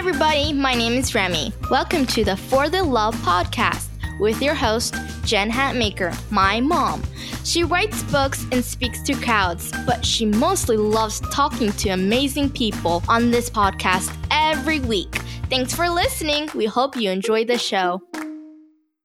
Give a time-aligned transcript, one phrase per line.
[0.00, 0.50] everybody.
[0.54, 1.52] My name is Remy.
[1.70, 4.94] Welcome to the For the Love podcast with your host,
[5.26, 7.02] Jen Hatmaker, my mom.
[7.44, 13.02] She writes books and speaks to crowds, but she mostly loves talking to amazing people
[13.10, 15.16] on this podcast every week.
[15.50, 16.48] Thanks for listening.
[16.54, 18.00] We hope you enjoy the show.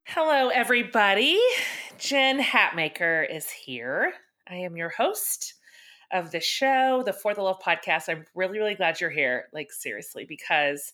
[0.05, 1.37] Hello, everybody.
[1.97, 4.13] Jen Hatmaker is here.
[4.47, 5.54] I am your host
[6.11, 8.09] of the show, the For the Love podcast.
[8.09, 9.49] I'm really, really glad you're here.
[9.53, 10.93] Like, seriously, because,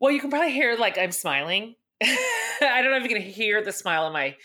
[0.00, 1.74] well, you can probably hear like I'm smiling.
[2.02, 4.36] I don't know if you can hear the smile in my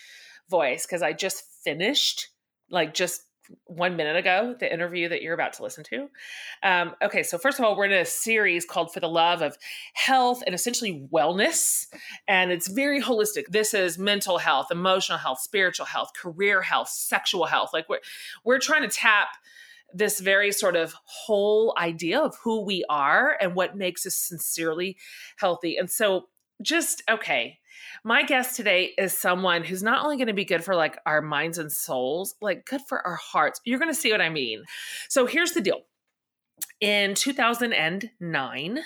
[0.49, 2.29] voice because I just finished,
[2.69, 3.23] like, just
[3.65, 6.09] one minute ago, the interview that you're about to listen to.
[6.63, 9.57] Um, okay, so first of all, we're in a series called For the Love of
[9.93, 11.87] Health and essentially Wellness.
[12.27, 13.47] And it's very holistic.
[13.49, 17.71] This is mental health, emotional health, spiritual health, career health, sexual health.
[17.73, 17.99] Like we're,
[18.43, 19.29] we're trying to tap
[19.93, 24.97] this very sort of whole idea of who we are and what makes us sincerely
[25.37, 25.77] healthy.
[25.77, 26.27] And so,
[26.61, 27.59] just okay,
[28.03, 31.21] my guest today is someone who's not only going to be good for like our
[31.21, 33.59] minds and souls, like good for our hearts.
[33.65, 34.63] You're going to see what I mean.
[35.09, 35.81] So here's the deal.
[36.79, 38.79] In 2009,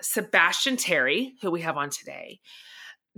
[0.00, 2.40] Sebastian Terry, who we have on today,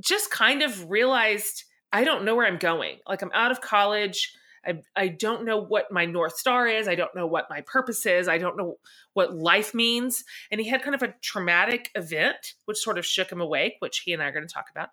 [0.01, 2.99] just kind of realized I don't know where I'm going.
[3.09, 4.33] Like I'm out of college.
[4.67, 6.89] I, I don't know what my North Star is.
[6.89, 8.29] I don't know what my purpose is.
[8.29, 8.79] I don't know
[9.13, 10.25] what life means.
[10.51, 14.01] And he had kind of a traumatic event, which sort of shook him awake, which
[14.01, 14.91] he and I are going to talk about.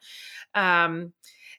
[0.56, 1.14] Um,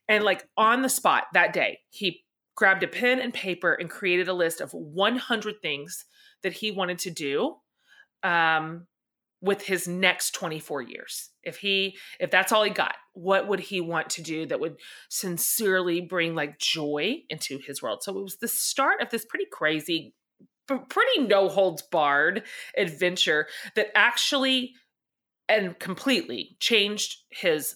[0.08, 2.24] and like on the spot that day, he
[2.54, 6.04] grabbed a pen and paper and created a list of 100 things
[6.42, 7.56] that he wanted to do
[8.22, 8.86] um,
[9.42, 13.80] with his next 24 years if he if that's all he got what would he
[13.80, 14.76] want to do that would
[15.10, 19.46] sincerely bring like joy into his world so it was the start of this pretty
[19.50, 20.14] crazy
[20.66, 22.44] pretty no holds barred
[22.78, 24.72] adventure that actually
[25.48, 27.74] and completely changed his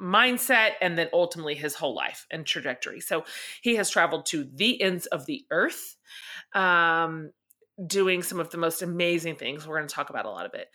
[0.00, 3.24] mindset and then ultimately his whole life and trajectory so
[3.62, 5.96] he has traveled to the ends of the earth
[6.54, 7.30] um
[7.86, 9.66] doing some of the most amazing things.
[9.66, 10.68] We're going to talk about a lot of it.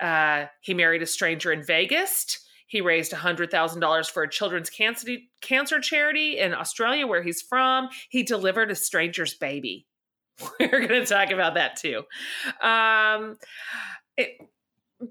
[0.00, 2.40] Uh, he married a stranger in Vegas.
[2.66, 7.88] He raised $100,000 for a children's cancer, cancer charity in Australia, where he's from.
[8.08, 9.86] He delivered a stranger's baby.
[10.60, 12.02] We're going to talk about that too.
[12.60, 13.36] Um,
[14.16, 14.38] it,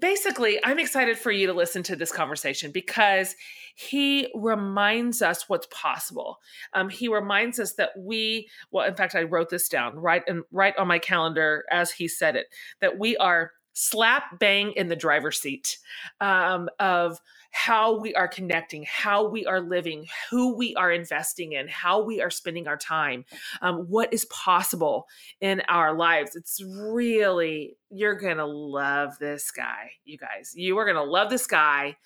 [0.00, 3.34] basically, I'm excited for you to listen to this conversation because
[3.74, 6.38] he reminds us what's possible.
[6.74, 10.42] Um, he reminds us that we, well, in fact, I wrote this down right and
[10.50, 12.46] right on my calendar as he said it,
[12.80, 15.78] that we are slap bang in the driver's seat
[16.22, 17.20] um, of
[17.56, 22.20] how we are connecting, how we are living, who we are investing in, how we
[22.20, 23.24] are spending our time,
[23.62, 25.06] um, what is possible
[25.40, 26.36] in our lives.
[26.36, 30.52] It's really, you're going to love this guy, you guys.
[30.54, 31.96] You are going to love this guy.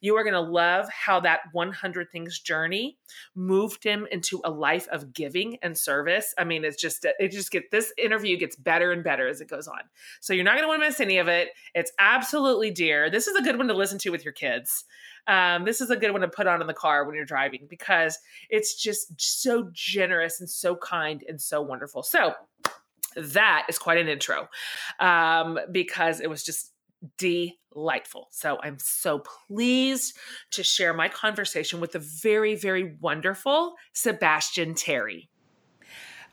[0.00, 2.96] You are going to love how that 100 Things journey
[3.34, 6.32] moved him into a life of giving and service.
[6.38, 9.48] I mean, it's just, it just get this interview gets better and better as it
[9.48, 9.80] goes on.
[10.20, 11.48] So you're not going to want to miss any of it.
[11.74, 13.10] It's absolutely dear.
[13.10, 14.84] This is a good one to listen to with your kids
[15.26, 17.66] um, this is a good one to put on in the car when you're driving
[17.68, 18.18] because
[18.48, 22.02] it's just so generous and so kind and so wonderful.
[22.02, 22.34] So
[23.16, 24.48] that is quite an intro
[24.98, 26.72] um, because it was just
[27.16, 28.28] delightful.
[28.30, 30.16] So I'm so pleased
[30.52, 35.28] to share my conversation with the very, very wonderful Sebastian Terry.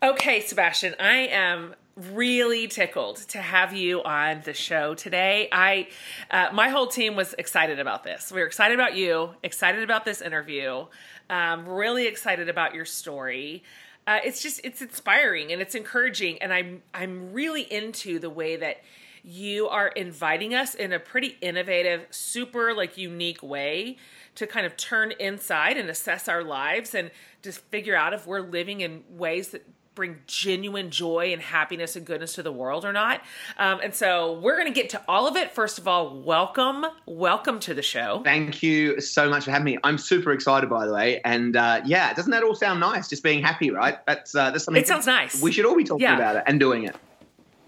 [0.04, 5.50] Okay, Sebastian, I am really tickled to have you on the show today.
[5.52, 5.88] I,
[6.30, 8.32] uh, my whole team was excited about this.
[8.32, 10.86] We are excited about you, excited about this interview,
[11.30, 13.64] um, really excited about your story.
[14.06, 18.56] Uh, it's just it's inspiring and it's encouraging, and I'm I'm really into the way
[18.56, 18.78] that
[19.22, 23.98] you are inviting us in a pretty innovative, super like unique way
[24.36, 28.40] to kind of turn inside and assess our lives and just figure out if we're
[28.40, 32.94] living in ways that bring genuine joy and happiness and goodness to the world or
[32.94, 33.20] not.
[33.58, 35.52] Um, and so we're going to get to all of it.
[35.52, 38.22] First of all, welcome, welcome to the show.
[38.24, 39.80] Thank you so much for having me.
[39.84, 41.20] I'm super excited, by the way.
[41.26, 43.08] And uh, yeah, doesn't that all sound nice?
[43.08, 43.98] Just being happy, right?
[44.06, 44.82] That's uh, that's something.
[44.82, 45.42] It sounds nice.
[45.42, 46.16] We should all be talking yeah.
[46.16, 46.96] about it and doing it.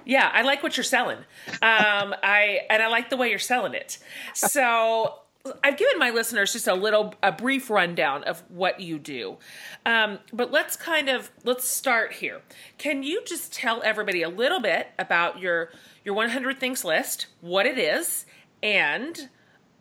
[0.05, 1.17] Yeah, I like what you're selling.
[1.47, 3.97] Um, I and I like the way you're selling it.
[4.35, 5.15] So
[5.63, 9.37] I've given my listeners just a little, a brief rundown of what you do.
[9.85, 12.41] Um, but let's kind of let's start here.
[12.77, 15.71] Can you just tell everybody a little bit about your
[16.03, 18.25] your 100 things list, what it is,
[18.61, 19.29] and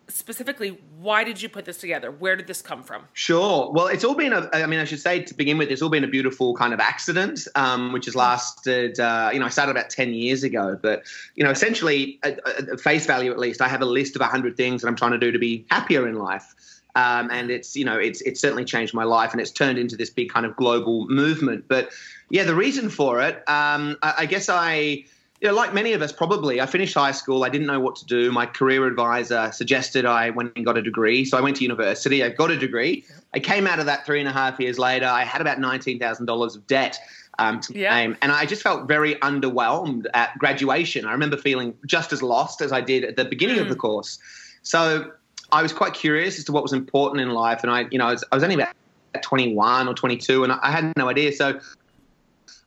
[0.08, 2.10] specifically, why did you put this together?
[2.10, 3.04] Where did this come from?
[3.12, 3.70] Sure.
[3.72, 5.90] Well, it's all been a, I mean, I should say to begin with, it's all
[5.90, 9.72] been a beautiful kind of accident, um, which has lasted, uh, you know, I started
[9.72, 10.78] about 10 years ago.
[10.80, 14.20] But, you know, essentially, at, at face value at least, I have a list of
[14.20, 16.54] 100 things that I'm trying to do to be happier in life.
[16.94, 19.96] Um, and it's, you know, it's, it's certainly changed my life and it's turned into
[19.96, 21.66] this big kind of global movement.
[21.68, 21.90] But
[22.30, 25.04] yeah, the reason for it, um, I, I guess I,
[25.40, 27.44] you know, like many of us, probably, I finished high school.
[27.44, 28.32] I didn't know what to do.
[28.32, 31.24] My career advisor suggested I went and got a degree.
[31.24, 32.24] So I went to university.
[32.24, 33.04] I got a degree.
[33.34, 35.06] I came out of that three and a half years later.
[35.06, 36.98] I had about $19,000 of debt.
[37.40, 37.94] Um, to yeah.
[37.94, 38.16] name.
[38.20, 41.04] And I just felt very underwhelmed at graduation.
[41.04, 43.62] I remember feeling just as lost as I did at the beginning mm.
[43.62, 44.18] of the course.
[44.62, 45.12] So
[45.52, 47.60] I was quite curious as to what was important in life.
[47.62, 48.74] And I, you know, I was, I was only about
[49.22, 51.30] 21 or 22 and I had no idea.
[51.30, 51.60] So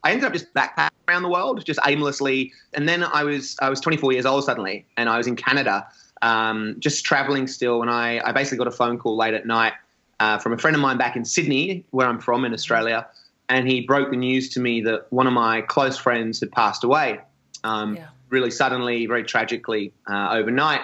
[0.04, 2.52] I ended up just backpacking around the world, just aimlessly.
[2.74, 5.86] And then I was I was 24 years old suddenly, and I was in Canada,
[6.22, 7.82] um, just traveling still.
[7.82, 9.74] And I, I basically got a phone call late at night
[10.20, 13.06] uh, from a friend of mine back in Sydney, where I'm from in Australia,
[13.48, 16.84] and he broke the news to me that one of my close friends had passed
[16.84, 17.20] away,
[17.64, 18.06] um, yeah.
[18.28, 20.82] really suddenly, very tragically uh, overnight,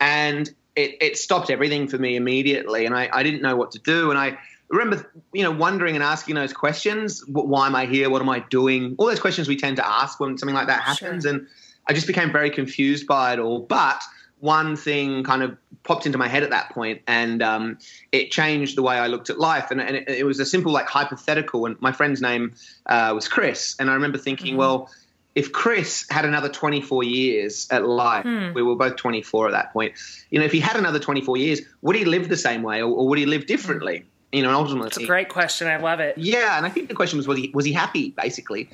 [0.00, 3.80] and it, it stopped everything for me immediately, and I, I didn't know what to
[3.80, 4.38] do, and I
[4.68, 7.24] remember, you know, wondering and asking those questions.
[7.26, 8.10] Why am I here?
[8.10, 8.94] What am I doing?
[8.98, 11.24] All those questions we tend to ask when something like that happens.
[11.24, 11.32] Sure.
[11.32, 11.46] And
[11.86, 13.60] I just became very confused by it all.
[13.60, 14.02] But
[14.40, 17.78] one thing kind of popped into my head at that point, and um,
[18.12, 19.70] it changed the way I looked at life.
[19.70, 21.66] And, and it, it, was a simple, like, hypothetical.
[21.66, 22.54] And my friend's name
[22.86, 23.74] uh, was Chris.
[23.80, 24.58] And I remember thinking, mm-hmm.
[24.58, 24.90] well,
[25.34, 28.52] if Chris had another 24 years at life, hmm.
[28.54, 29.94] we were both 24 at that point,
[30.30, 32.90] you know, if he had another 24 years, would he live the same way or,
[32.90, 34.04] or would he live differently?
[34.32, 35.68] You know, ultimately, it's a great question.
[35.68, 36.18] I love it.
[36.18, 38.68] Yeah, and I think the question was was he was he happy basically?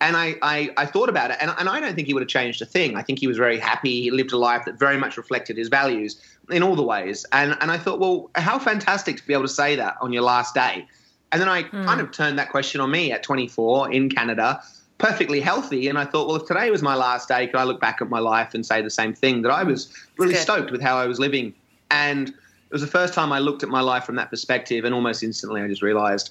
[0.00, 2.28] And I, I, I thought about it, and, and I don't think he would have
[2.28, 2.94] changed a thing.
[2.94, 4.00] I think he was very happy.
[4.00, 7.26] He lived a life that very much reflected his values in all the ways.
[7.32, 10.22] And and I thought, well, how fantastic to be able to say that on your
[10.22, 10.86] last day.
[11.32, 11.84] And then I hmm.
[11.84, 14.62] kind of turned that question on me at 24 in Canada,
[14.98, 15.88] perfectly healthy.
[15.88, 18.08] And I thought, well, if today was my last day, could I look back at
[18.08, 21.06] my life and say the same thing that I was really stoked with how I
[21.06, 21.54] was living?
[21.90, 22.34] And
[22.68, 25.22] it was the first time I looked at my life from that perspective, and almost
[25.22, 26.30] instantly I just realized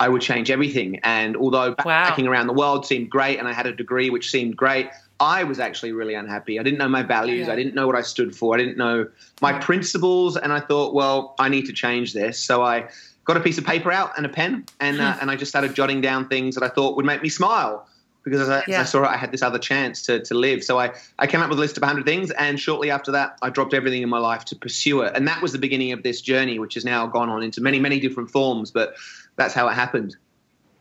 [0.00, 0.98] I would change everything.
[1.02, 2.30] And although backpacking wow.
[2.30, 4.88] around the world seemed great, and I had a degree which seemed great,
[5.20, 6.58] I was actually really unhappy.
[6.58, 7.46] I didn't know my values.
[7.46, 7.52] Yeah.
[7.52, 8.54] I didn't know what I stood for.
[8.54, 9.06] I didn't know
[9.42, 10.36] my principles.
[10.36, 12.38] And I thought, well, I need to change this.
[12.38, 12.88] So I
[13.24, 15.74] got a piece of paper out and a pen, and uh, and I just started
[15.74, 17.86] jotting down things that I thought would make me smile
[18.24, 18.80] because as I, yeah.
[18.80, 20.64] as I, saw it, I had this other chance to, to live.
[20.64, 23.38] So I, I came up with a list of 100 things, and shortly after that,
[23.42, 25.12] I dropped everything in my life to pursue it.
[25.14, 27.78] And that was the beginning of this journey, which has now gone on into many,
[27.78, 28.94] many different forms, but
[29.36, 30.16] that's how it happened.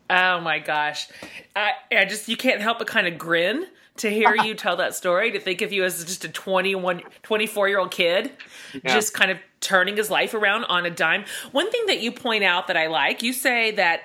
[0.10, 1.07] Oh my gosh.
[1.56, 3.68] I, I just, you can't help but kind of grin
[3.98, 7.68] to hear you tell that story, to think of you as just a 21, 24
[7.68, 8.31] year old kid,
[8.74, 8.94] yeah.
[8.94, 11.25] just kind of turning his life around on a dime.
[11.51, 14.01] One thing that you point out that I like, you say that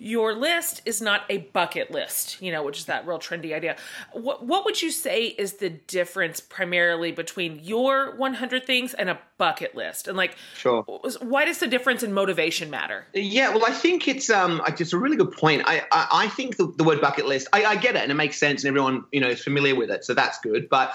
[0.00, 3.76] your list is not a bucket list, you know, which is that real trendy idea.
[4.12, 9.18] What what would you say is the difference primarily between your 100 things and a
[9.36, 10.08] bucket list?
[10.08, 10.82] And like, sure,
[11.20, 13.06] why does the difference in motivation matter?
[13.12, 15.62] Yeah, well, I think it's um, it's a really good point.
[15.66, 18.16] I I, I think the, the word bucket list, I, I get it, and it
[18.16, 20.92] makes sense, and everyone you know is familiar with it, so that's good, but.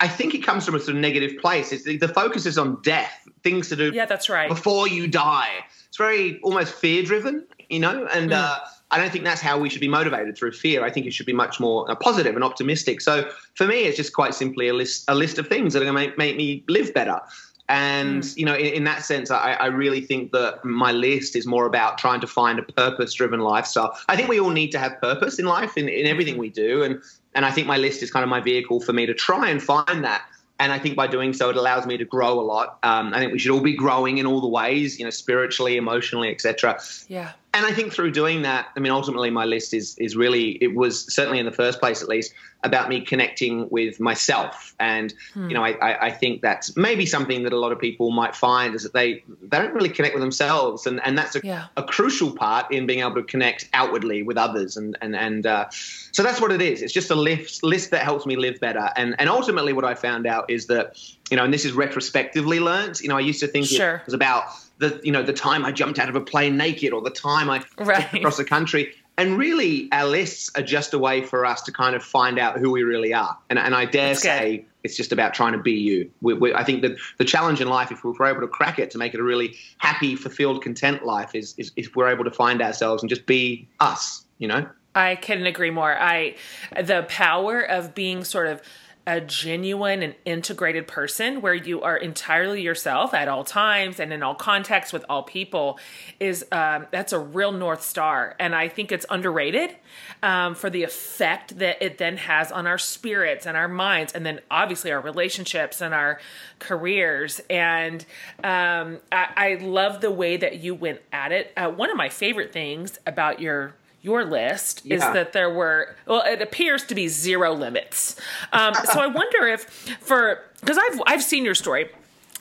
[0.00, 1.72] I think it comes from a sort of negative place.
[1.72, 3.90] It's, the focus is on death, things to do.
[3.92, 4.48] Yeah, that's right.
[4.48, 8.30] Before you die, it's very almost fear driven, you know, and.
[8.30, 8.34] Mm.
[8.34, 8.58] Uh,
[8.90, 10.82] I don't think that's how we should be motivated through fear.
[10.82, 13.02] I think it should be much more uh, positive and optimistic.
[13.02, 15.84] So for me, it's just quite simply a list a list of things that are
[15.84, 17.20] going to make, make me live better.
[17.68, 18.36] And mm.
[18.36, 21.66] you know, in, in, that sense, I, I, really think that my list is more
[21.66, 23.94] about trying to find a purpose-driven lifestyle.
[24.08, 26.82] I think we all need to have purpose in life in, in everything we do,
[26.82, 27.02] and
[27.34, 29.62] and I think my list is kind of my vehicle for me to try and
[29.62, 30.22] find that.
[30.60, 32.78] And I think by doing so, it allows me to grow a lot.
[32.82, 35.76] Um, I think we should all be growing in all the ways, you know, spiritually,
[35.76, 36.80] emotionally, etc.
[37.06, 37.32] Yeah.
[37.58, 40.76] And I think through doing that, I mean, ultimately, my list is is really it
[40.76, 44.76] was certainly in the first place, at least, about me connecting with myself.
[44.78, 45.48] And hmm.
[45.48, 48.76] you know, I, I think that's maybe something that a lot of people might find
[48.76, 51.64] is that they they don't really connect with themselves, and and that's a, yeah.
[51.76, 54.76] a crucial part in being able to connect outwardly with others.
[54.76, 56.80] And and and uh, so that's what it is.
[56.80, 58.88] It's just a list list that helps me live better.
[58.94, 60.96] And and ultimately, what I found out is that
[61.28, 63.00] you know, and this is retrospectively learned.
[63.00, 63.96] You know, I used to think sure.
[63.96, 64.44] it was about
[64.78, 67.50] the you know the time I jumped out of a plane naked or the time
[67.50, 68.12] I right.
[68.14, 68.94] across the country.
[69.18, 72.60] And really, our lists are just a way for us to kind of find out
[72.60, 73.36] who we really are.
[73.50, 74.66] And, and I dare That's say good.
[74.84, 76.08] it's just about trying to be you.
[76.20, 78.92] We, we, I think that the challenge in life, if we're able to crack it
[78.92, 82.30] to make it a really happy, fulfilled, content life, is, is if we're able to
[82.30, 84.68] find ourselves and just be us, you know?
[84.94, 85.96] I couldn't agree more.
[85.98, 86.36] I
[86.80, 88.62] the power of being sort of
[89.08, 94.22] a genuine and integrated person where you are entirely yourself at all times and in
[94.22, 95.78] all contexts with all people
[96.20, 98.36] is um, that's a real north star.
[98.38, 99.74] And i think it's underrated
[100.22, 104.26] um, for the effect that it then has on our spirits and our minds and
[104.26, 106.20] then obviously our relationships and our
[106.58, 107.40] careers.
[107.48, 108.04] And
[108.44, 111.52] um, I, I, love the way that you went at it.
[111.56, 114.96] Uh, one of my favorite things about your your list yeah.
[114.96, 118.16] is that there were well it appears to be zero limits.
[118.52, 119.64] Um, so i wonder if
[120.00, 121.90] for because i've i've seen your story.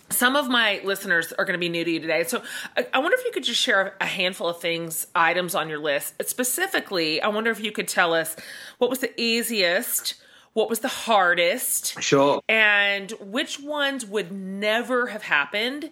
[0.09, 2.23] Some of my listeners are going to be new to you today.
[2.23, 2.41] So
[2.77, 5.79] I, I wonder if you could just share a handful of things items on your
[5.79, 6.13] list.
[6.25, 8.35] Specifically i wonder if you could tell us
[8.77, 10.15] what was the easiest
[10.57, 12.41] what was the hardest sure.
[12.49, 15.91] and which ones would never have happened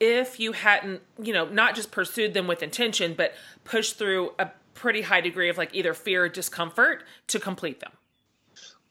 [0.00, 3.32] if you hadn't you know not just pursued them with intention but
[3.64, 7.92] pushed through a pretty high degree of like either fear or discomfort to complete them.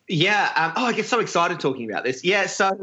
[0.08, 0.52] Yeah.
[0.56, 2.24] Um, oh, I get so excited talking about this.
[2.24, 2.46] Yeah.
[2.48, 2.72] So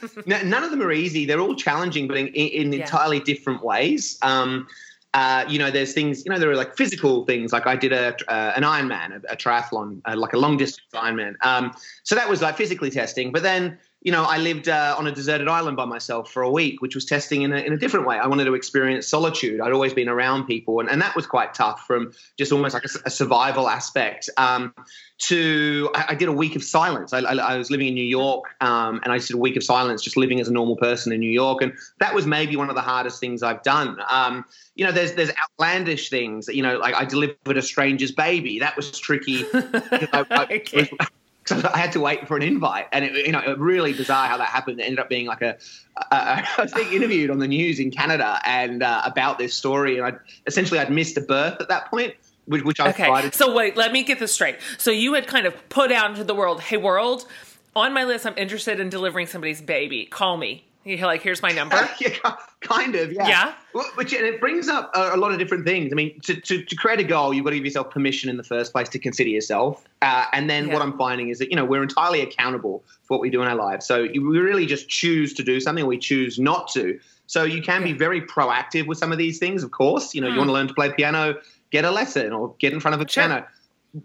[0.26, 1.24] none of them are easy.
[1.24, 2.80] They're all challenging, but in, in yeah.
[2.80, 4.18] entirely different ways.
[4.22, 4.66] Um,
[5.14, 6.24] uh, you know, there's things.
[6.26, 7.50] You know, there are like physical things.
[7.50, 10.86] Like I did a uh, an Ironman, a, a triathlon, uh, like a long distance
[10.92, 11.36] Ironman.
[11.40, 11.72] Um,
[12.02, 13.32] so that was like physically testing.
[13.32, 16.50] But then you know, I lived uh, on a deserted island by myself for a
[16.50, 18.16] week, which was testing in a, in a different way.
[18.16, 19.60] I wanted to experience solitude.
[19.60, 22.84] I'd always been around people, and, and that was quite tough from just almost like
[22.84, 24.30] a, a survival aspect.
[24.36, 24.72] Um,
[25.18, 27.12] to I, I, did a week of silence.
[27.12, 29.64] I, I, I was living in New York, um, and I did a week of
[29.64, 32.68] silence, just living as a normal person in New York, and that was maybe one
[32.68, 33.98] of the hardest things I've done.
[34.08, 34.44] Um,
[34.76, 36.46] you know, there's there's outlandish things.
[36.46, 38.60] You know, like I delivered a stranger's baby.
[38.60, 39.44] That was tricky.
[40.14, 40.92] okay.
[41.46, 44.26] So I had to wait for an invite, and it, you know, it really bizarre
[44.26, 44.80] how that happened.
[44.80, 45.56] It ended up being like a,
[46.10, 50.06] I was being interviewed on the news in Canada and uh, about this story, and
[50.06, 50.12] I
[50.46, 52.14] essentially I'd missed a birth at that point,
[52.46, 53.30] which, which I okay.
[53.30, 54.56] So wait, let me get this straight.
[54.78, 57.26] So you had kind of put out into the world, "Hey world,
[57.74, 60.06] on my list, I'm interested in delivering somebody's baby.
[60.06, 61.76] Call me." You're like, here's my number.
[61.98, 63.26] yeah, kind of, yeah.
[63.26, 63.54] Yeah.
[63.96, 65.92] Which and it brings up a, a, lot of different things.
[65.92, 68.36] I mean, to, to, to, create a goal, you've got to give yourself permission in
[68.36, 69.84] the first place to consider yourself.
[70.00, 70.74] Uh, and then yeah.
[70.74, 73.48] what I'm finding is that you know we're entirely accountable for what we do in
[73.48, 73.84] our lives.
[73.84, 77.00] So we really just choose to do something, we choose not to.
[77.26, 79.64] So you can be very proactive with some of these things.
[79.64, 80.34] Of course, you know, mm.
[80.34, 81.34] you want to learn to play piano,
[81.72, 83.24] get a lesson, or get in front of a sure.
[83.24, 83.44] piano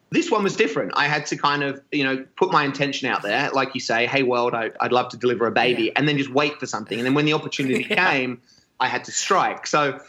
[0.09, 0.91] this one was different.
[0.95, 4.05] I had to kind of, you know, put my intention out there, like you say,
[4.07, 5.91] hey, world, I, would love to deliver a baby, yeah.
[5.95, 6.97] and then just wait for something.
[6.97, 8.11] And then when the opportunity yeah.
[8.11, 8.41] came,
[8.79, 9.67] I had to strike.
[9.67, 9.99] So,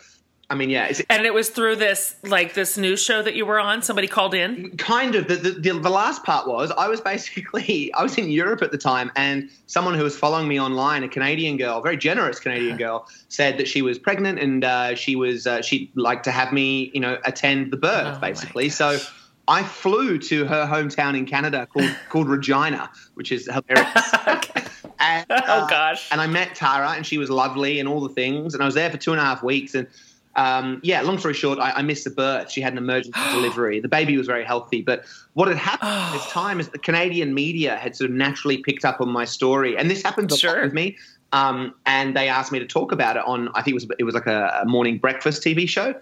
[0.50, 0.92] I mean, yeah.
[1.08, 3.80] and it was through this, like this news show that you were on.
[3.80, 4.76] Somebody called in.
[4.76, 5.26] Kind of.
[5.26, 8.70] The, the, the, the last part was I was basically I was in Europe at
[8.70, 12.38] the time, and someone who was following me online, a Canadian girl, a very generous
[12.38, 16.30] Canadian girl, said that she was pregnant and uh, she was uh, she'd like to
[16.30, 18.68] have me, you know, attend the birth, oh basically.
[18.68, 18.98] So
[19.48, 24.14] I flew to her hometown in Canada called called Regina, which is hilarious.
[25.00, 26.08] and, oh, uh, oh gosh!
[26.12, 28.54] And I met Tara, and she was lovely, and all the things.
[28.54, 29.74] And I was there for two and a half weeks.
[29.74, 29.88] And
[30.36, 32.50] um, yeah, long story short, I, I, missed the birth.
[32.50, 33.80] She had an emergency delivery.
[33.80, 37.34] The baby was very healthy, but what had happened at this time is the Canadian
[37.34, 40.62] media had sort of naturally picked up on my story, and this happened sure.
[40.62, 40.96] with me.
[41.32, 43.48] Um, and they asked me to talk about it on.
[43.54, 45.94] I think it was it was like a, a morning breakfast TV show.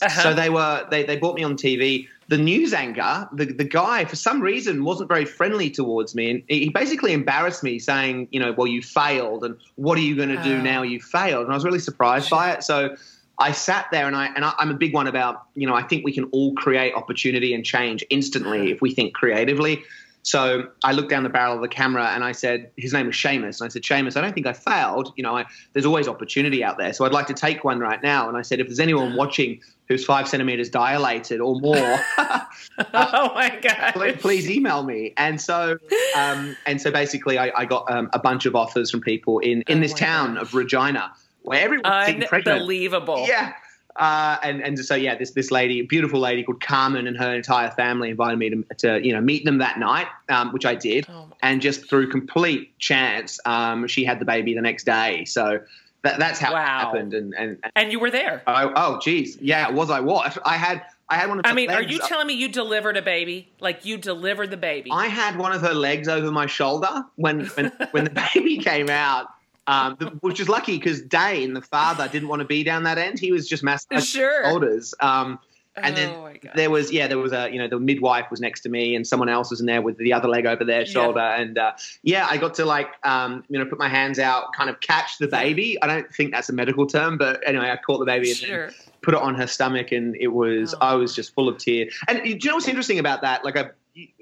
[0.00, 0.22] Uh-huh.
[0.22, 4.04] So they were they they brought me on TV the news anchor, the, the guy,
[4.04, 6.30] for some reason, wasn't very friendly towards me.
[6.30, 10.14] And he basically embarrassed me, saying, you know, well, you failed, and what are you
[10.14, 10.62] going to do oh.
[10.62, 11.44] now you failed?
[11.44, 12.62] And I was really surprised by it.
[12.62, 12.94] So
[13.38, 15.82] I sat there, and I and I, am a big one about, you know, I
[15.82, 19.82] think we can all create opportunity and change instantly if we think creatively.
[20.22, 23.16] So I looked down the barrel of the camera and I said, his name was
[23.16, 23.60] Seamus.
[23.60, 25.12] And I said, Seamus, I don't think I failed.
[25.16, 26.92] You know, I, there's always opportunity out there.
[26.92, 28.28] So I'd like to take one right now.
[28.28, 31.76] And I said, if there's anyone watching who's five centimeters dilated or more,
[32.18, 35.14] oh my god, please, please, email me.
[35.16, 35.78] And so,
[36.16, 39.62] um, and so basically, I, I got um, a bunch of offers from people in
[39.62, 42.60] in oh this town of Regina, where everyone's pregnant.
[42.60, 43.24] Unbelievable.
[43.26, 43.54] Yeah.
[43.98, 47.70] Uh, and and so yeah, this this lady, beautiful lady called Carmen, and her entire
[47.72, 51.06] family invited me to, to you know meet them that night, um, which I did,
[51.08, 55.24] oh and just through complete chance, um, she had the baby the next day.
[55.24, 55.60] So
[56.02, 56.62] that, that's how wow.
[56.62, 57.14] it happened.
[57.14, 58.42] And, and and you were there.
[58.46, 59.68] Oh, oh, geez, yeah.
[59.70, 60.38] Was I what?
[60.44, 61.46] I had I had one of.
[61.46, 63.50] I mean, are you telling me you delivered a baby?
[63.60, 64.90] Like you delivered the baby?
[64.92, 68.90] I had one of her legs over my shoulder when when when the baby came
[68.90, 69.26] out.
[69.68, 72.96] Um, the, which is lucky because Dane, the father, didn't want to be down that
[72.96, 73.18] end.
[73.18, 74.44] He was just massaging sure.
[74.44, 74.94] shoulders.
[75.00, 75.38] Um,
[75.82, 78.60] and then oh there was yeah there was a you know the midwife was next
[78.60, 81.20] to me and someone else was in there with the other leg over their shoulder
[81.20, 81.40] yeah.
[81.40, 81.72] and uh,
[82.02, 85.18] yeah I got to like um, you know put my hands out kind of catch
[85.18, 88.30] the baby I don't think that's a medical term but anyway I caught the baby
[88.30, 88.70] and sure.
[89.02, 90.78] put it on her stomach and it was oh.
[90.80, 93.56] I was just full of tears and do you know what's interesting about that like
[93.56, 93.70] I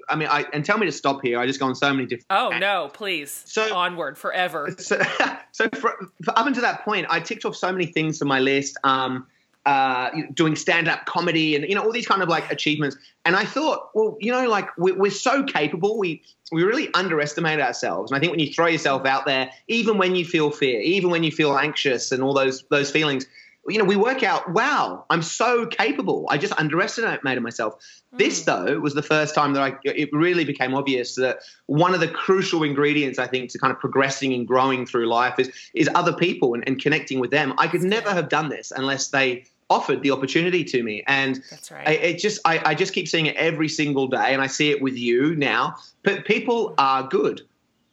[0.09, 1.39] I mean, I and tell me to stop here.
[1.39, 2.27] I just go on so many different.
[2.29, 3.43] Oh no, please.
[3.45, 4.73] So onward forever.
[4.77, 5.01] So,
[5.51, 8.39] so for, for up until that point, I ticked off so many things from my
[8.39, 8.77] list.
[8.83, 9.27] Um,
[9.67, 13.43] uh, doing stand-up comedy and you know all these kind of like achievements and i
[13.43, 16.21] thought well you know like we're, we're, so capable we
[16.53, 20.15] we really underestimate ourselves and i think when you throw yourself out there even when
[20.15, 23.25] you feel fear even when you feel anxious and all those those feelings
[23.67, 26.25] you know we work out wow i'm so capable.
[26.29, 27.75] I just underestimated myself.
[28.13, 28.19] Mm.
[28.19, 31.99] this though was the first time that i it really became obvious that one of
[31.99, 35.89] the crucial ingredients i think to kind of progressing and growing through life is is
[35.95, 37.53] other people and, and connecting with them.
[37.57, 41.03] I could never have done this unless they offered the opportunity to me.
[41.07, 41.87] And that's right.
[41.87, 44.71] I, it just I, I just keep seeing it every single day and i see
[44.71, 45.75] it with you now.
[46.03, 47.41] But people are good.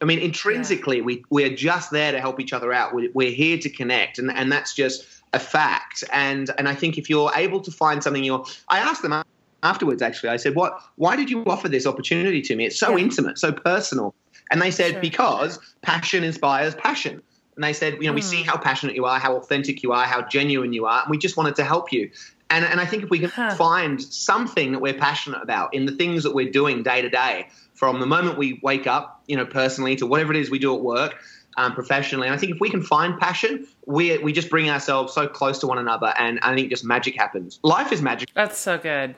[0.01, 1.03] I mean intrinsically yeah.
[1.03, 2.93] we we're just there to help each other out.
[2.93, 5.05] We're, we're here to connect and and that's just
[5.35, 9.01] a fact and and i think if you're able to find something you're i asked
[9.01, 9.23] them
[9.63, 12.91] afterwards actually i said what why did you offer this opportunity to me it's so
[12.91, 13.03] yeah.
[13.03, 14.15] intimate so personal
[14.51, 15.01] and they said sure.
[15.01, 17.21] because passion inspires passion
[17.55, 18.49] and they said, you know, we see hmm.
[18.49, 21.37] how passionate you are, how authentic you are, how genuine you are, and we just
[21.37, 22.11] wanted to help you.
[22.49, 23.55] And, and I think if we can huh.
[23.55, 27.47] find something that we're passionate about in the things that we're doing day to day,
[27.73, 30.75] from the moment we wake up, you know, personally to whatever it is we do
[30.75, 31.17] at work,
[31.57, 32.27] um, professionally.
[32.27, 35.59] And I think if we can find passion, we we just bring ourselves so close
[35.59, 37.59] to one another, and I think just magic happens.
[37.63, 38.29] Life is magic.
[38.33, 39.15] That's so good.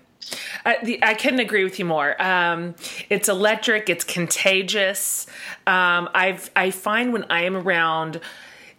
[0.65, 2.21] I, the, I couldn't agree with you more.
[2.21, 2.75] Um,
[3.09, 3.89] it's electric.
[3.89, 5.27] It's contagious.
[5.65, 8.19] Um, I've I find when I am around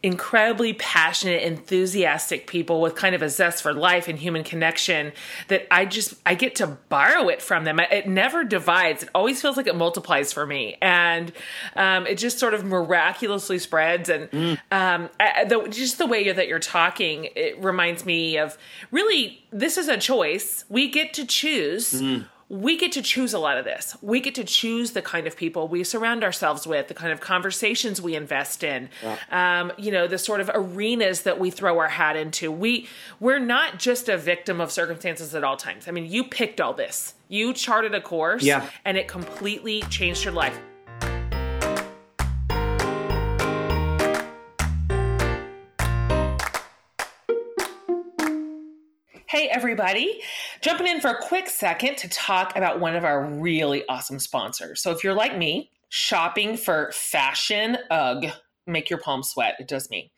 [0.02, 5.12] incredibly passionate, enthusiastic people with kind of a zest for life and human connection
[5.48, 7.80] that I just I get to borrow it from them.
[7.80, 9.02] It never divides.
[9.02, 11.32] It always feels like it multiplies for me, and
[11.74, 14.08] um, it just sort of miraculously spreads.
[14.08, 14.58] And mm.
[14.70, 18.56] um, the, just the way that you're talking, it reminds me of
[18.92, 20.64] really this is a choice.
[20.68, 22.00] We get to choose.
[22.00, 23.96] Mm we get to choose a lot of this.
[24.00, 27.20] We get to choose the kind of people we surround ourselves with, the kind of
[27.20, 29.60] conversations we invest in, yeah.
[29.60, 32.50] um, you know, the sort of arenas that we throw our hat into.
[32.50, 32.88] We
[33.20, 35.88] we're not just a victim of circumstances at all times.
[35.88, 37.14] I mean, you picked all this.
[37.28, 38.68] You charted a course, yeah.
[38.86, 40.58] and it completely changed your life.
[49.38, 50.20] Hey, everybody.
[50.62, 54.82] Jumping in for a quick second to talk about one of our really awesome sponsors.
[54.82, 58.24] So, if you're like me, shopping for fashion, ugh,
[58.66, 59.54] make your palms sweat.
[59.60, 60.10] It does me.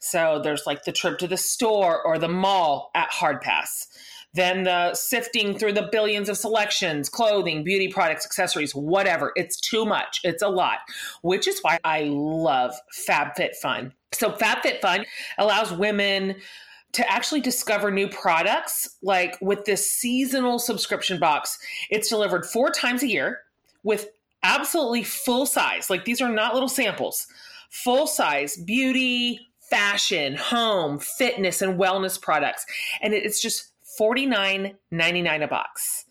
[0.00, 3.86] So, there's like the trip to the store or the mall at Hard Pass.
[4.32, 9.30] Then the sifting through the billions of selections, clothing, beauty products, accessories, whatever.
[9.36, 10.18] It's too much.
[10.24, 10.78] It's a lot,
[11.22, 12.74] which is why I love
[13.08, 13.92] FabFitFun.
[14.10, 15.04] So FabFitFun
[15.38, 16.36] allows women
[16.94, 21.58] to actually discover new products like with this seasonal subscription box
[21.90, 23.40] it's delivered four times a year
[23.84, 24.08] with
[24.44, 25.90] absolutely full size.
[25.90, 27.26] Like these are not little samples.
[27.70, 32.64] Full size beauty fashion home fitness and wellness products.
[33.00, 36.04] And it's just $49.99 a box.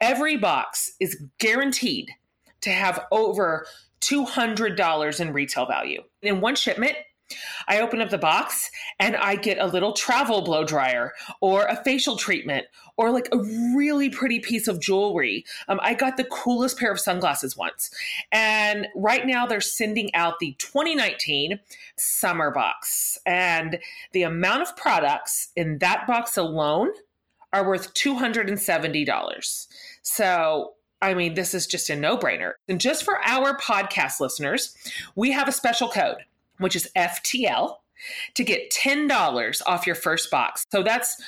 [0.00, 2.10] Every box is guaranteed
[2.60, 3.66] to have over
[4.00, 6.02] $200 in retail value.
[6.22, 6.96] In one shipment
[7.66, 11.82] I open up the box and I get a little travel blow dryer or a
[11.84, 13.38] facial treatment or like a
[13.76, 15.44] really pretty piece of jewelry.
[15.68, 17.90] Um, I got the coolest pair of sunglasses once.
[18.32, 21.60] And right now they're sending out the 2019
[21.96, 23.18] summer box.
[23.26, 23.78] And
[24.12, 26.90] the amount of products in that box alone
[27.52, 29.66] are worth $270.
[30.02, 32.54] So I mean, this is just a no brainer.
[32.68, 34.76] And just for our podcast listeners,
[35.14, 36.24] we have a special code
[36.58, 37.76] which is FTL,
[38.34, 40.64] to get $10 off your first box.
[40.70, 41.20] So that's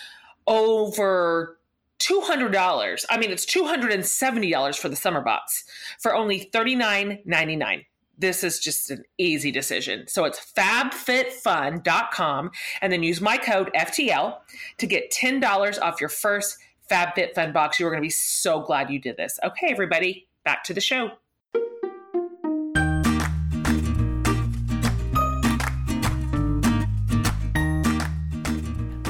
[0.47, 1.59] over
[2.01, 3.05] $200.
[3.11, 5.65] I mean, it's $270 for the summer box
[6.01, 7.85] for only $39.99.
[8.19, 10.07] This is just an easy decision.
[10.07, 12.51] So it's fabfitfun.com
[12.83, 14.39] and then use my code FTL
[14.79, 16.59] to get $10 off your first
[16.91, 17.81] FabFitFun box.
[17.81, 19.39] You are going to be so glad you did this.
[19.43, 21.13] Okay, everybody, back to the show.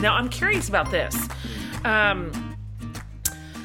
[0.01, 1.29] Now, I'm curious about this.
[1.85, 2.33] Um,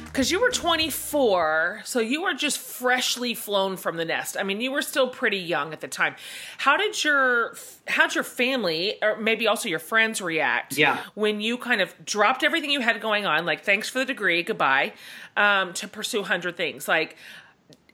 [0.04, 4.38] because you were 24, so you were just freshly flown from the nest.
[4.38, 6.16] I mean, you were still pretty young at the time.
[6.56, 7.54] How did your
[7.86, 10.78] how'd your family or maybe also your friends react?
[10.78, 11.02] Yeah.
[11.14, 14.42] when you kind of dropped everything you had going on, like thanks for the degree,
[14.42, 14.94] goodbye,
[15.36, 16.88] um, to pursue hundred things.
[16.88, 17.16] Like,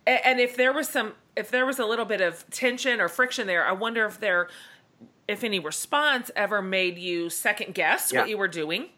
[0.07, 3.49] and if there was some, if there was a little bit of tension or friction
[3.49, 4.49] there, I wonder if there
[5.33, 8.21] if any response ever made you second guess yeah.
[8.21, 8.89] what you were doing?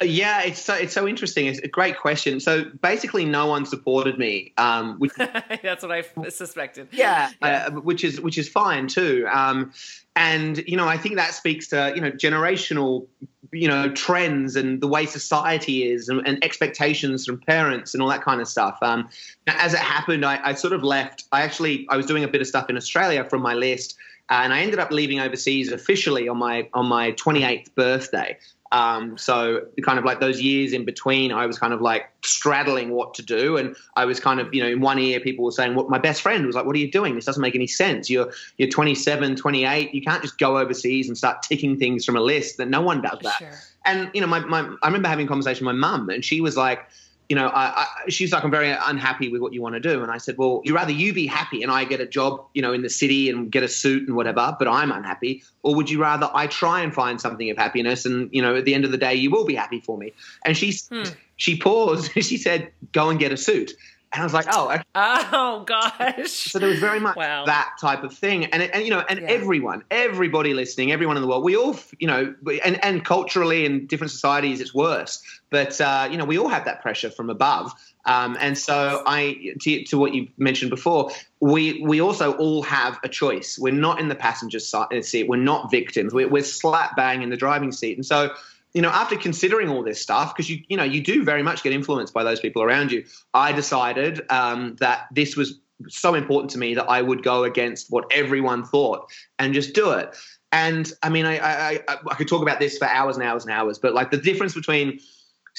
[0.00, 1.46] Yeah, it's so it's so interesting.
[1.46, 2.38] It's a great question.
[2.38, 4.52] So basically, no one supported me.
[4.56, 6.88] Um, which, That's what I suspected.
[6.92, 9.26] yeah, uh, which is which is fine too.
[9.30, 9.72] Um,
[10.14, 13.08] and you know, I think that speaks to you know generational
[13.50, 18.08] you know trends and the way society is and, and expectations from parents and all
[18.08, 18.78] that kind of stuff.
[18.82, 19.08] Um,
[19.48, 21.24] as it happened, I, I sort of left.
[21.32, 23.96] I actually I was doing a bit of stuff in Australia from my list.
[24.30, 28.36] Uh, and I ended up leaving overseas officially on my on my 28th birthday.
[28.70, 32.90] Um, so kind of like those years in between, I was kind of like straddling
[32.90, 35.52] what to do, and I was kind of you know in one ear people were
[35.52, 37.14] saying, "What my best friend was like, what are you doing?
[37.14, 38.10] This doesn't make any sense.
[38.10, 39.94] You're you're 27, 28.
[39.94, 42.58] You can't just go overseas and start ticking things from a list.
[42.58, 43.58] That no one does that." Sure.
[43.86, 46.42] And you know, my, my I remember having a conversation with my mum, and she
[46.42, 46.84] was like
[47.28, 50.02] you know, I, I, she's like, I'm very unhappy with what you want to do.
[50.02, 52.62] And I said, well, you rather you be happy and I get a job, you
[52.62, 55.90] know, in the city and get a suit and whatever, but I'm unhappy, or would
[55.90, 58.86] you rather I try and find something of happiness and you know, at the end
[58.86, 60.12] of the day, you will be happy for me?
[60.44, 61.04] And she hmm.
[61.36, 62.12] she paused.
[62.22, 63.72] she said, go and get a suit.
[64.12, 64.82] And I was like, oh, okay.
[64.94, 66.30] oh gosh.
[66.30, 67.44] So there was very much wow.
[67.44, 69.26] that type of thing, and and you know, and yeah.
[69.28, 73.86] everyone, everybody listening, everyone in the world, we all, you know, and and culturally in
[73.86, 75.22] different societies, it's worse.
[75.50, 77.72] But uh, you know, we all have that pressure from above.
[78.04, 82.98] Um, and so I, to, to, what you mentioned before, we we also all have
[83.04, 83.58] a choice.
[83.58, 85.28] We're not in the passenger seat.
[85.28, 86.14] We're not victims.
[86.14, 87.98] We're, we're slap bang in the driving seat.
[87.98, 88.30] And so
[88.74, 91.62] you know, after considering all this stuff, because you, you know, you do very much
[91.62, 93.04] get influenced by those people around you,
[93.34, 97.90] I decided um, that this was so important to me that I would go against
[97.90, 100.14] what everyone thought and just do it.
[100.50, 103.44] And I mean, I, I, I, I could talk about this for hours and hours
[103.44, 104.98] and hours, but like the difference between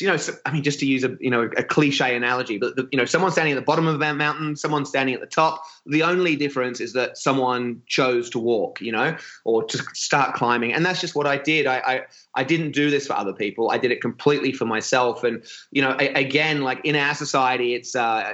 [0.02, 2.76] you know, so, I mean, just to use a you know a cliche analogy, but
[2.76, 5.28] the, you know, someone standing at the bottom of a mountain, someone standing at the
[5.28, 5.64] top.
[5.86, 10.74] The only difference is that someone chose to walk, you know, or to start climbing,
[10.74, 11.68] and that's just what I did.
[11.68, 12.02] I I,
[12.36, 13.72] I didn't do this for other people.
[13.72, 15.24] I did it completely for myself.
[15.24, 18.34] And you know, again, like in our society, it's, uh,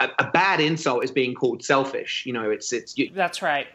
[0.00, 2.24] a, a, bad insult is being called selfish.
[2.26, 2.96] You know, it's it's.
[2.96, 3.66] You, that's right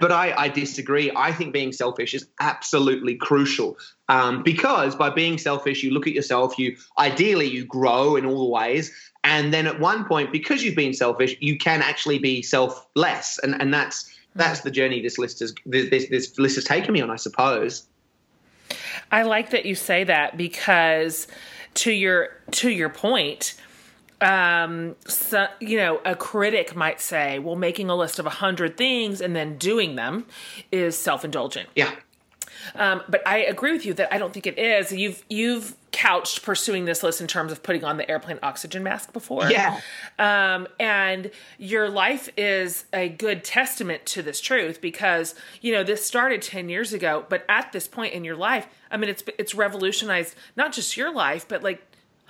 [0.00, 1.10] but I, I, disagree.
[1.16, 3.76] I think being selfish is absolutely crucial
[4.08, 6.58] um, because by being selfish, you look at yourself.
[6.58, 8.92] You ideally you grow in all the ways,
[9.24, 13.60] and then at one point, because you've been selfish, you can actually be selfless, and
[13.60, 17.10] and that's that's the journey this list has this, this list has taken me on,
[17.10, 17.86] I suppose.
[19.10, 21.26] I like that you say that because
[21.74, 23.54] to your to your point
[24.22, 28.76] um, so, you know, a critic might say, well, making a list of a hundred
[28.76, 30.26] things and then doing them
[30.70, 31.68] is self-indulgent.
[31.74, 31.94] Yeah.
[32.76, 34.92] Um, but I agree with you that I don't think it is.
[34.92, 39.12] You've you've couched pursuing this list in terms of putting on the airplane oxygen mask
[39.12, 39.50] before.
[39.50, 39.80] Yeah.
[40.18, 46.06] Um, and your life is a good testament to this truth because you know this
[46.06, 49.54] started ten years ago, but at this point in your life, I mean, it's it's
[49.54, 51.82] revolutionized not just your life, but like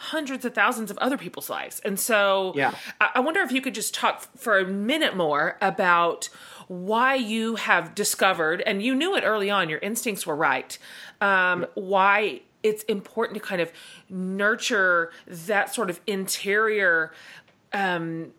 [0.02, 1.80] hundreds of thousands of other people's lives.
[1.84, 2.74] And so yeah.
[3.00, 6.28] I, wonder if you could just talk for a minute more about
[6.66, 10.76] why you have discovered, and you knew it early on, your instincts were right,
[11.20, 13.70] um, why it's important to kind of
[14.08, 17.12] nurture that sort of interior
[17.72, 18.32] um,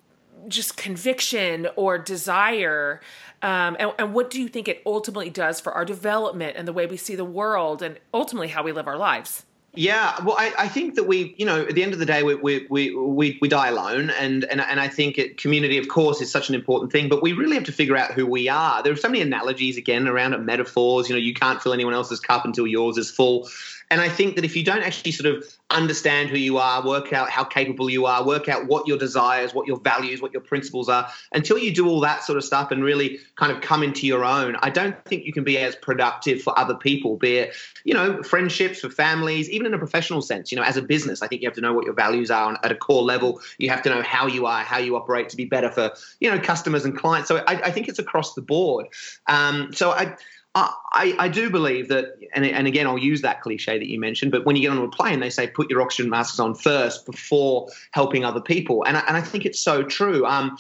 [0.49, 2.99] just conviction or desire
[3.41, 6.73] um, and, and, what do you think it ultimately does for our development and the
[6.73, 9.45] way we see the world and ultimately how we live our lives
[9.75, 12.21] yeah, well, I, I, think that we, you know, at the end of the day,
[12.21, 16.21] we we we, we, die alone, and and and I think it, community, of course,
[16.21, 17.09] is such an important thing.
[17.09, 18.83] But we really have to figure out who we are.
[18.83, 21.09] There are so many analogies again around it, metaphors.
[21.09, 23.49] You know, you can't fill anyone else's cup until yours is full.
[23.89, 27.13] And I think that if you don't actually sort of understand who you are, work
[27.13, 30.41] out how capable you are, work out what your desires, what your values, what your
[30.41, 33.83] principles are, until you do all that sort of stuff and really kind of come
[33.83, 37.37] into your own, I don't think you can be as productive for other people, be
[37.37, 40.51] it, you know, friendships, for families, even in a professional sense.
[40.51, 42.57] You know, as a business, I think you have to know what your values are
[42.63, 43.41] at a core level.
[43.57, 46.29] You have to know how you are, how you operate to be better for, you
[46.29, 47.27] know, customers and clients.
[47.27, 48.87] So I, I think it's across the board.
[49.27, 50.15] Um, so I,
[50.55, 54.31] I, I do believe that, and, and again, I'll use that cliche that you mentioned,
[54.31, 57.07] but when you get onto a plane, they say put your oxygen masks on first
[57.07, 58.83] before helping other people.
[58.85, 60.27] And I, and I think it's so true.
[60.27, 60.57] Um,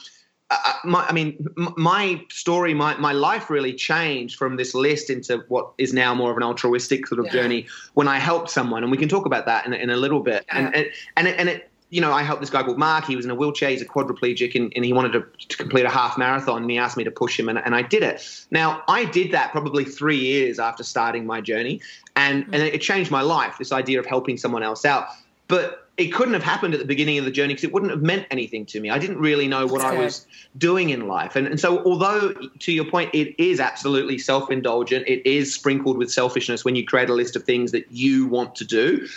[0.49, 1.45] I, my, I mean,
[1.77, 6.31] my story, my, my life really changed from this list into what is now more
[6.31, 7.31] of an altruistic sort of yeah.
[7.33, 8.81] journey when I helped someone.
[8.81, 10.43] And we can talk about that in, in a little bit.
[10.47, 10.57] Yeah.
[10.57, 13.05] And, and, and, it, and it, you know, I helped this guy called Mark.
[13.05, 13.69] He was in a wheelchair.
[13.69, 16.63] He's a quadriplegic, and, and he wanted to, to, complete a half marathon.
[16.63, 18.27] And he asked me to push him, and, and, I did it.
[18.49, 21.81] Now, I did that probably three years after starting my journey,
[22.15, 22.53] and hmm.
[22.55, 23.59] and it changed my life.
[23.59, 25.05] This idea of helping someone else out,
[25.47, 28.01] but it couldn't have happened at the beginning of the journey because it wouldn't have
[28.01, 28.89] meant anything to me.
[28.89, 30.25] I didn't really know what I was
[30.57, 31.35] doing in life.
[31.35, 35.99] And, and so, although to your point, it is absolutely self indulgent, it is sprinkled
[35.99, 39.07] with selfishness when you create a list of things that you want to do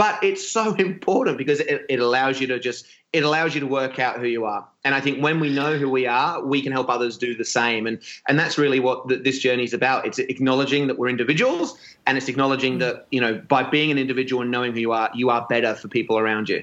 [0.00, 3.66] but it's so important because it, it allows you to just it allows you to
[3.66, 4.66] work out who you are.
[4.82, 7.44] And i think when we know who we are we can help others do the
[7.44, 7.86] same.
[7.86, 10.06] And and that's really what the, this journey is about.
[10.06, 14.40] It's acknowledging that we're individuals and it's acknowledging that you know by being an individual
[14.40, 16.62] and knowing who you are you are better for people around you.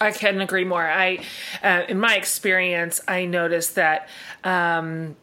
[0.00, 0.86] I couldn't agree more.
[0.86, 1.24] I,
[1.62, 4.10] uh, in my experience, I noticed that
[4.44, 5.16] um,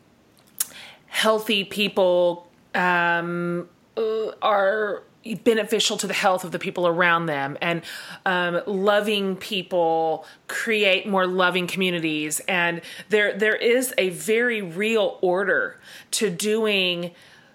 [1.07, 5.03] healthy people um, uh, are
[5.43, 7.57] beneficial to the health of the people around them.
[7.61, 7.81] And
[8.25, 12.41] um, loving people create more loving communities.
[12.41, 15.79] And there there is a very real order
[16.11, 17.11] to doing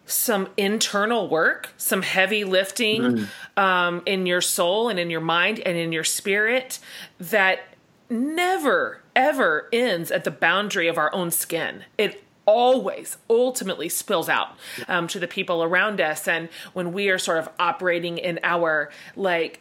[0.07, 3.29] some internal work some heavy lifting mm.
[3.63, 6.79] um, in your soul and in your mind and in your spirit
[7.21, 7.61] that
[8.09, 11.85] never ever ends at the boundary of our own skin.
[11.99, 14.57] It always ultimately spills out
[14.89, 16.27] um, to the people around us.
[16.27, 19.61] And when we are sort of operating in our like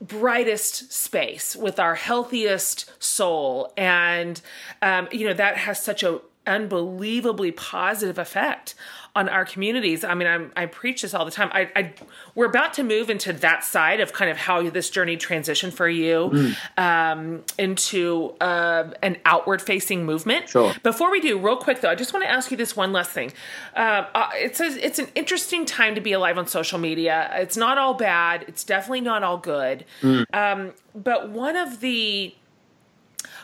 [0.00, 4.40] brightest space with our healthiest soul, and
[4.80, 8.74] um, you know that has such a unbelievably positive effect
[9.18, 10.04] on our communities.
[10.04, 11.50] I mean, I'm, i preach this all the time.
[11.52, 11.92] I, I,
[12.36, 15.88] we're about to move into that side of kind of how this journey transitioned for
[15.88, 16.78] you mm.
[16.78, 20.50] um, into uh, an outward facing movement.
[20.50, 20.72] Sure.
[20.84, 23.10] Before we do, real quick though, I just want to ask you this one last
[23.10, 23.32] thing.
[23.74, 27.28] Uh, uh, it's a, it's an interesting time to be alive on social media.
[27.34, 28.44] It's not all bad.
[28.46, 29.84] It's definitely not all good.
[30.02, 30.26] Mm.
[30.32, 32.34] Um, but one of the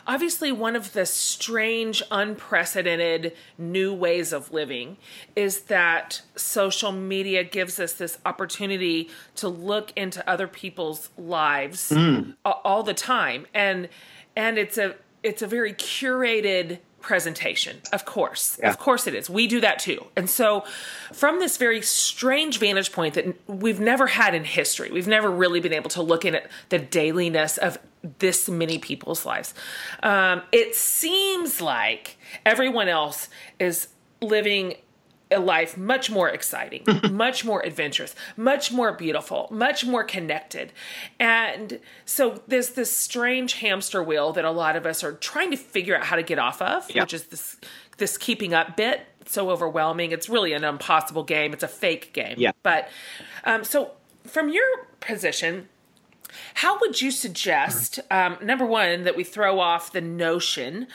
[0.07, 4.97] obviously one of the strange, unprecedented new ways of living
[5.35, 12.35] is that social media gives us this opportunity to look into other people's lives mm.
[12.43, 13.89] all the time, and
[14.35, 17.77] and it's a it's a very curated presentation.
[17.93, 18.57] Of course.
[18.59, 18.69] Yeah.
[18.69, 19.29] Of course it is.
[19.29, 20.07] We do that too.
[20.15, 20.63] And so,
[21.13, 25.59] from this very strange vantage point that we've never had in history, we've never really
[25.59, 27.77] been able to look in at the dailiness of
[28.19, 29.53] this many people's lives.
[30.01, 33.89] Um, it seems like everyone else is
[34.19, 34.75] living
[35.35, 40.71] a life much more exciting, much more adventurous, much more beautiful, much more connected.
[41.19, 45.57] And so there's this strange hamster wheel that a lot of us are trying to
[45.57, 47.57] figure out how to get off of, which is this
[47.97, 49.01] this keeping up bit.
[49.25, 50.11] so overwhelming.
[50.11, 51.53] It's really an impossible game.
[51.53, 52.35] It's a fake game.
[52.37, 52.51] Yeah.
[52.61, 52.89] But
[53.43, 53.91] um, so
[54.25, 54.65] from your
[54.99, 55.69] position,
[56.55, 60.87] how would you suggest, um, number one, that we throw off the notion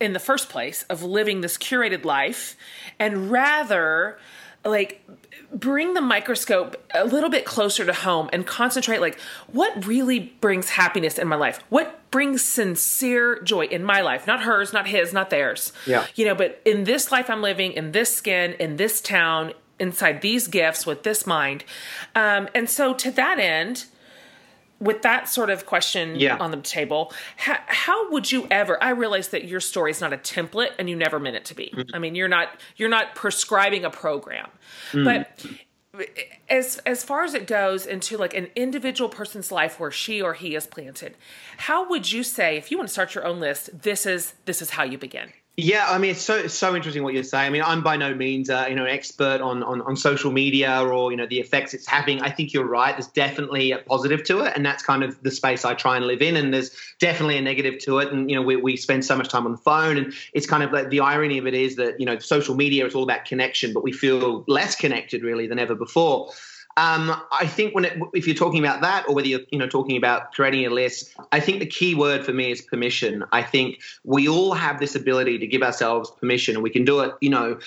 [0.00, 2.56] in the first place of living this curated life
[2.98, 4.18] and rather
[4.64, 5.06] like
[5.52, 9.18] bring the microscope a little bit closer to home and concentrate like
[9.52, 11.60] what really brings happiness in my life?
[11.68, 14.26] What brings sincere joy in my life?
[14.26, 15.72] Not hers not his not theirs.
[15.86, 16.06] Yeah.
[16.14, 20.22] You know but in this life i'm living in this skin in this town inside
[20.22, 21.64] these gifts with this mind.
[22.14, 23.86] Um, and so to that end
[24.80, 26.36] with that sort of question yeah.
[26.38, 28.82] on the table, how, how, would you ever?
[28.82, 31.54] I realize that your story is not a template, and you never meant it to
[31.54, 31.72] be.
[31.74, 31.94] Mm-hmm.
[31.94, 34.48] I mean, you're not you're not prescribing a program,
[34.92, 35.04] mm-hmm.
[35.04, 35.46] but
[36.48, 40.34] as as far as it goes into like an individual person's life where she or
[40.34, 41.16] he is planted,
[41.58, 43.82] how would you say if you want to start your own list?
[43.82, 45.32] This is this is how you begin.
[45.58, 47.46] Yeah, I mean, it's so it's so interesting what you're saying.
[47.46, 50.30] I mean, I'm by no means, uh, you know, an expert on, on on social
[50.30, 52.20] media or you know the effects it's having.
[52.20, 52.94] I think you're right.
[52.94, 56.06] There's definitely a positive to it, and that's kind of the space I try and
[56.06, 56.36] live in.
[56.36, 58.12] And there's definitely a negative to it.
[58.12, 60.62] And you know, we we spend so much time on the phone, and it's kind
[60.62, 63.24] of like the irony of it is that you know, social media is all about
[63.24, 66.30] connection, but we feel less connected really than ever before.
[66.76, 69.66] Um, I think when it, if you're talking about that, or whether you're you know
[69.66, 73.24] talking about creating a list, I think the key word for me is permission.
[73.32, 77.00] I think we all have this ability to give ourselves permission, and we can do
[77.00, 77.12] it.
[77.20, 77.58] You know,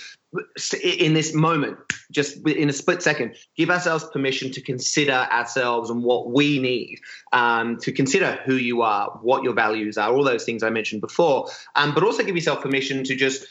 [0.83, 1.77] in this moment,
[2.11, 6.99] just in a split second, give ourselves permission to consider ourselves and what we need,
[7.33, 11.01] um, to consider who you are, what your values are, all those things I mentioned
[11.01, 13.47] before, um, but also give yourself permission to just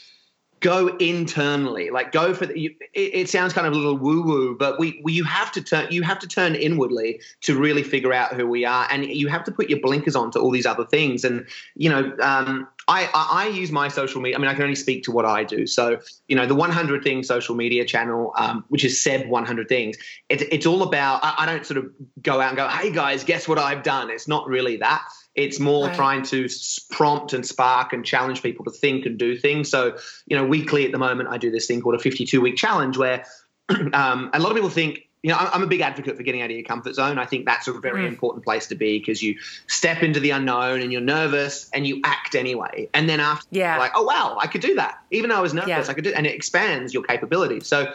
[0.60, 4.56] go internally like go for the, it, it, sounds kind of a little woo woo
[4.56, 8.12] but we, we you have to turn you have to turn inwardly to really figure
[8.12, 10.66] out who we are and you have to put your blinkers on to all these
[10.66, 14.38] other things and you know um, I, I, use my social media.
[14.38, 15.66] I mean, I can only speak to what I do.
[15.66, 19.98] So, you know, the 100 Things social media channel, um, which is Seb 100 Things,
[20.30, 21.90] it, it's all about, I, I, don't sort of
[22.22, 24.08] go out and go, hey guys, guess what I've done?
[24.08, 25.06] It's not really that.
[25.38, 25.94] It's more right.
[25.94, 26.48] trying to
[26.90, 29.70] prompt and spark and challenge people to think and do things.
[29.70, 29.96] So,
[30.26, 32.98] you know, weekly at the moment, I do this thing called a 52 week challenge
[32.98, 33.24] where
[33.68, 36.50] um, a lot of people think, you know, I'm a big advocate for getting out
[36.50, 37.18] of your comfort zone.
[37.18, 38.08] I think that's a very mm.
[38.08, 42.00] important place to be because you step into the unknown and you're nervous and you
[42.04, 42.88] act anyway.
[42.92, 43.78] And then after, yeah.
[43.78, 45.84] like, oh wow, I could do that, even though I was nervous, yeah.
[45.88, 47.68] I could do, and it expands your capabilities.
[47.68, 47.92] So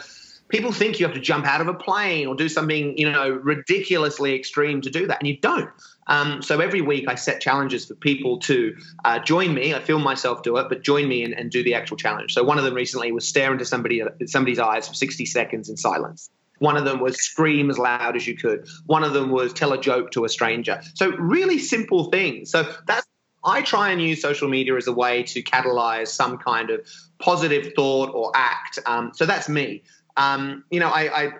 [0.54, 3.28] people think you have to jump out of a plane or do something, you know,
[3.28, 5.68] ridiculously extreme to do that, and you don't.
[6.06, 9.74] Um, so every week I set challenges for people to uh, join me.
[9.74, 12.34] I film myself do it, but join me and, and, do the actual challenge.
[12.34, 15.76] So one of them recently was stare into somebody somebody's eyes for 60 seconds in
[15.76, 16.30] silence.
[16.58, 18.68] One of them was scream as loud as you could.
[18.86, 20.80] One of them was tell a joke to a stranger.
[20.94, 22.50] So really simple things.
[22.52, 23.06] So that's
[23.46, 26.80] I try and use social media as a way to catalyze some kind of
[27.18, 28.78] positive thought or act.
[28.86, 29.82] Um, so that's me.
[30.16, 31.32] Um, you know, I, I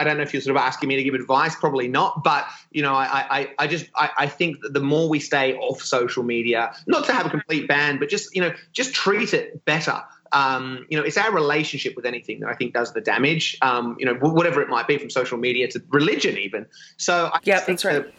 [0.00, 2.46] I don't know if you're sort of asking me to give advice, probably not, but
[2.72, 5.82] you know, I I, I just I, I think that the more we stay off
[5.82, 9.64] social media, not to have a complete ban, but just you know, just treat it
[9.64, 10.02] better.
[10.32, 13.56] Um, you know, it's our relationship with anything that I think does the damage.
[13.62, 16.66] Um, you know, whatever it might be, from social media to religion, even.
[16.96, 18.04] So, yeah, that's right.
[18.04, 18.12] That,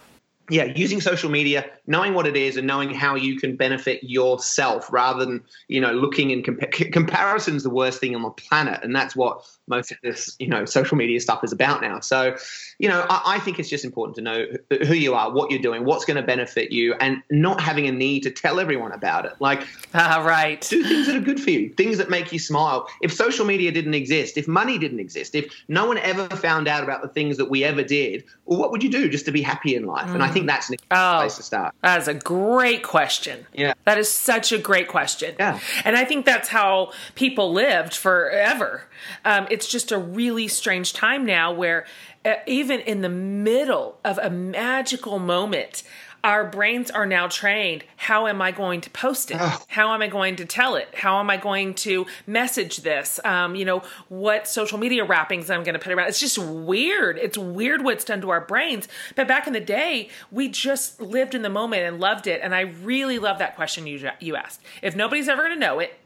[0.49, 4.91] yeah, using social media, knowing what it is, and knowing how you can benefit yourself,
[4.91, 8.95] rather than you know looking in compa- comparison's the worst thing on the planet, and
[8.95, 11.99] that's what most of this you know social media stuff is about now.
[11.99, 12.35] So,
[12.79, 14.45] you know, I, I think it's just important to know
[14.85, 17.91] who you are, what you're doing, what's going to benefit you, and not having a
[17.91, 19.33] need to tell everyone about it.
[19.39, 22.87] Like, uh, right, do things that are good for you, things that make you smile.
[23.01, 26.83] If social media didn't exist, if money didn't exist, if no one ever found out
[26.83, 29.41] about the things that we ever did, well, what would you do just to be
[29.41, 30.07] happy in life?
[30.07, 30.15] Mm.
[30.15, 31.75] And I think think that's an oh, place to start.
[31.81, 33.45] That is a great question.
[33.53, 33.73] Yeah.
[33.85, 35.35] That is such a great question.
[35.39, 35.59] Yeah.
[35.85, 38.83] And I think that's how people lived forever.
[39.25, 41.85] Um, it's just a really strange time now where
[42.25, 45.83] uh, even in the middle of a magical moment,
[46.23, 47.83] our brains are now trained.
[47.95, 49.37] How am i going to post it?
[49.39, 49.61] Oh.
[49.67, 50.89] how am i going to tell it?
[50.93, 53.19] How am i going to message this?
[53.23, 56.09] Um, you know what social media wrappings i'm going to put around?
[56.09, 57.17] It's just weird.
[57.17, 58.87] It's weird what's done to our brains.
[59.15, 62.41] But back in the day we just lived in the moment and loved it.
[62.43, 64.61] And i really love that question you, you asked.
[64.81, 65.97] If nobody's ever going to know it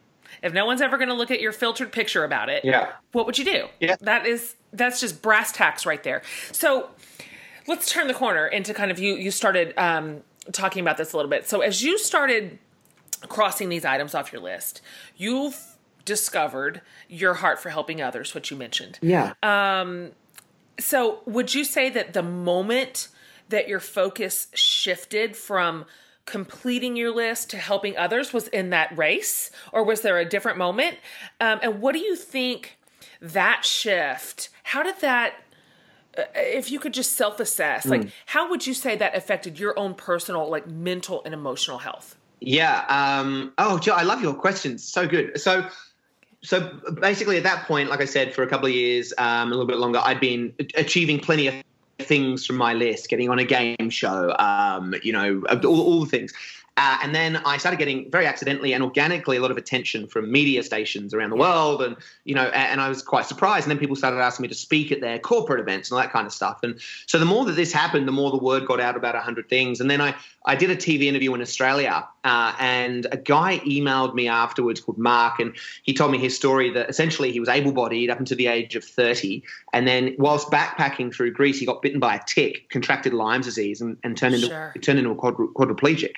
[0.41, 2.91] if no one's ever going to look at your filtered picture about it yeah.
[3.13, 3.67] what would you do?
[3.79, 3.95] Yeah.
[4.01, 6.23] That is that's just brass tacks right there.
[6.51, 6.89] So
[7.67, 10.21] let's turn the corner into kind of you you started um,
[10.51, 11.47] talking about this a little bit.
[11.47, 12.59] So as you started
[13.29, 14.81] crossing these items off your list
[15.15, 18.99] you've discovered your heart for helping others which you mentioned.
[19.01, 19.33] Yeah.
[19.41, 20.11] Um
[20.79, 23.07] so would you say that the moment
[23.49, 25.85] that your focus shifted from
[26.25, 30.57] completing your list to helping others was in that race or was there a different
[30.57, 30.97] moment?
[31.39, 32.77] Um, and what do you think
[33.21, 35.35] that shift how did that
[36.35, 38.11] if you could just self-assess like mm.
[38.27, 42.17] how would you say that affected your own personal like mental and emotional health?
[42.39, 45.39] Yeah um oh Joe, i love your questions so good.
[45.39, 45.67] So
[46.43, 49.51] so basically at that point like i said for a couple of years um, a
[49.51, 51.55] little bit longer i'd been achieving plenty of
[51.99, 56.05] things from my list getting on a game show um, you know all, all the
[56.05, 56.33] things
[56.75, 60.31] uh, and then I started getting very accidentally and organically a lot of attention from
[60.31, 63.65] media stations around the world, and you know, and, I was quite surprised.
[63.65, 66.11] And then people started asking me to speak at their corporate events and all that
[66.11, 66.61] kind of stuff.
[66.63, 69.49] And so the more that this happened, the more the word got out about hundred
[69.49, 69.79] things.
[69.79, 74.15] And then I I did a TV interview in Australia, uh, and a guy emailed
[74.15, 78.09] me afterwards called Mark, and he told me his story that essentially he was able-bodied
[78.09, 81.99] up until the age of thirty, and then whilst backpacking through Greece, he got bitten
[81.99, 84.73] by a tick, contracted Lyme disease, and, and turned into sure.
[84.81, 86.13] turned into a quadriplegic.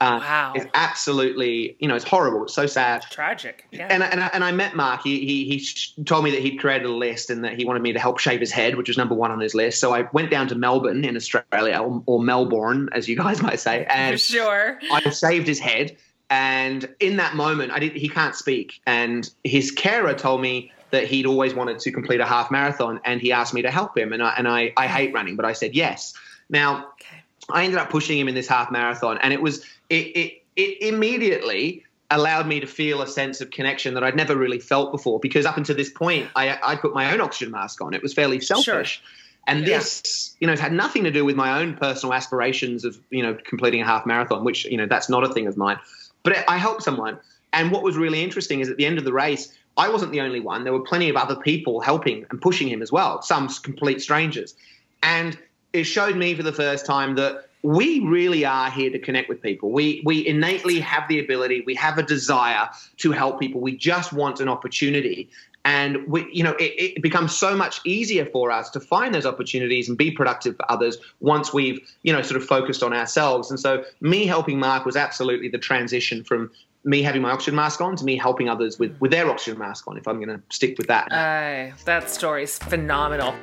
[0.00, 0.52] Uh, wow.
[0.54, 2.44] It's absolutely, you know, it's horrible.
[2.44, 3.02] It's so sad.
[3.02, 3.66] It's tragic.
[3.72, 3.88] Yeah.
[3.90, 5.02] And, and, and I met Mark.
[5.02, 7.92] He, he, he told me that he'd created a list and that he wanted me
[7.92, 9.80] to help shave his head, which was number one on his list.
[9.80, 13.58] So I went down to Melbourne in Australia, or, or Melbourne, as you guys might
[13.58, 13.86] say.
[13.86, 14.78] And sure.
[14.92, 15.96] I shaved his head.
[16.30, 18.80] And in that moment, I did, he can't speak.
[18.86, 23.20] And his carer told me that he'd always wanted to complete a half marathon and
[23.20, 24.12] he asked me to help him.
[24.12, 26.14] And I, and I, I hate running, but I said yes.
[26.48, 27.22] Now, okay.
[27.50, 30.82] I ended up pushing him in this half marathon, and it was it, it, it
[30.82, 35.20] immediately allowed me to feel a sense of connection that I'd never really felt before.
[35.20, 37.94] Because up until this point, I I put my own oxygen mask on.
[37.94, 39.00] It was fairly selfish.
[39.00, 39.04] Sure.
[39.46, 39.78] And yeah.
[39.78, 43.22] this, you know, it had nothing to do with my own personal aspirations of, you
[43.22, 45.78] know, completing a half marathon, which, you know, that's not a thing of mine.
[46.22, 47.18] But I helped someone.
[47.54, 50.20] And what was really interesting is at the end of the race, I wasn't the
[50.20, 50.64] only one.
[50.64, 54.54] There were plenty of other people helping and pushing him as well, some complete strangers.
[55.02, 55.38] And
[55.72, 59.42] it showed me for the first time that we really are here to connect with
[59.42, 59.70] people.
[59.70, 63.60] We we innately have the ability, we have a desire to help people.
[63.60, 65.30] We just want an opportunity.
[65.64, 69.26] And we, you know, it, it, becomes so much easier for us to find those
[69.26, 73.50] opportunities and be productive for others once we've, you know, sort of focused on ourselves.
[73.50, 76.50] And so, me helping Mark was absolutely the transition from
[76.84, 79.86] me having my oxygen mask on to me helping others with with their oxygen mask
[79.88, 79.98] on.
[79.98, 83.34] If I'm going to stick with that, uh, that story's phenomenal.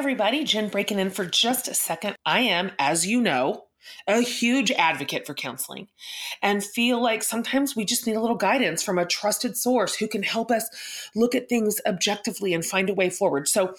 [0.00, 2.16] Everybody, Jen breaking in for just a second.
[2.24, 3.64] I am, as you know,
[4.08, 5.88] a huge advocate for counseling
[6.40, 10.08] and feel like sometimes we just need a little guidance from a trusted source who
[10.08, 10.70] can help us
[11.14, 13.46] look at things objectively and find a way forward.
[13.46, 13.74] So,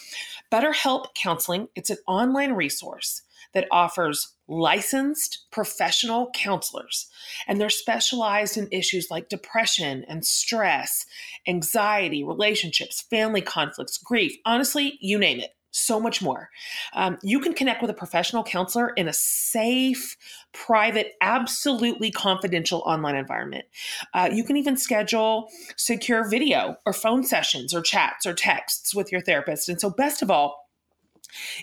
[0.52, 3.24] BetterHelp Counseling, it's an online resource
[3.56, 7.10] that offers licensed professional counselors,
[7.48, 11.04] and they're specialized in issues like depression and stress,
[11.48, 16.50] anxiety, relationships, family conflicts, grief, honestly, you name it so much more.
[16.94, 20.18] Um, you can connect with a professional counselor in a safe,
[20.54, 23.66] private, absolutely confidential online environment.
[24.14, 29.12] Uh, you can even schedule secure video or phone sessions or chats or texts with
[29.12, 29.70] your therapist.
[29.70, 30.68] And so, best of all,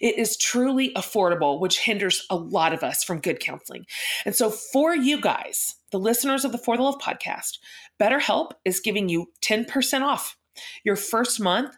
[0.01, 3.87] it is truly affordable, which hinders a lot of us from good counseling.
[4.25, 7.59] And so, for you guys, the listeners of the For the Love podcast,
[8.01, 10.37] BetterHelp is giving you 10% off
[10.85, 11.77] your first month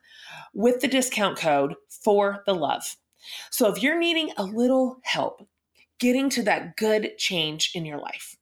[0.55, 1.74] with the discount code
[2.05, 2.97] for the love.
[3.51, 5.47] So if you're needing a little help
[5.99, 8.37] getting to that good change in your life,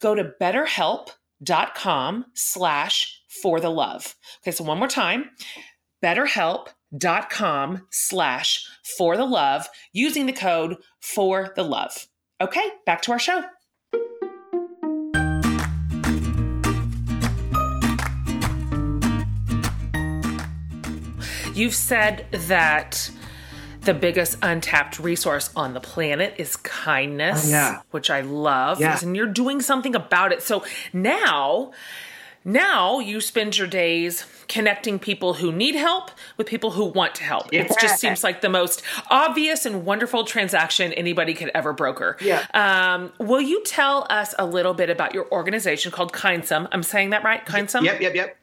[0.00, 4.16] go to betterhelp.com slash for the love.
[4.42, 5.30] Okay, so one more time,
[6.02, 8.66] betterhelp.com slash
[8.96, 12.08] for the love using the code for the love.
[12.40, 13.44] Okay, back to our show.
[21.54, 23.10] You've said that
[23.82, 27.80] the biggest untapped resource on the planet is kindness, oh, yeah.
[27.90, 28.80] which I love.
[28.80, 28.98] Yeah.
[29.00, 30.42] And you're doing something about it.
[30.42, 31.72] So now,
[32.44, 37.24] now you spend your days connecting people who need help with people who want to
[37.24, 37.52] help.
[37.52, 37.62] Yeah.
[37.62, 42.16] It just seems like the most obvious and wonderful transaction anybody could ever broker.
[42.20, 42.44] Yeah.
[42.52, 46.68] Um, will you tell us a little bit about your organization called Kindsum?
[46.72, 47.44] I'm saying that right?
[47.46, 47.84] Kindsum?
[47.84, 48.38] Yep, yep, yep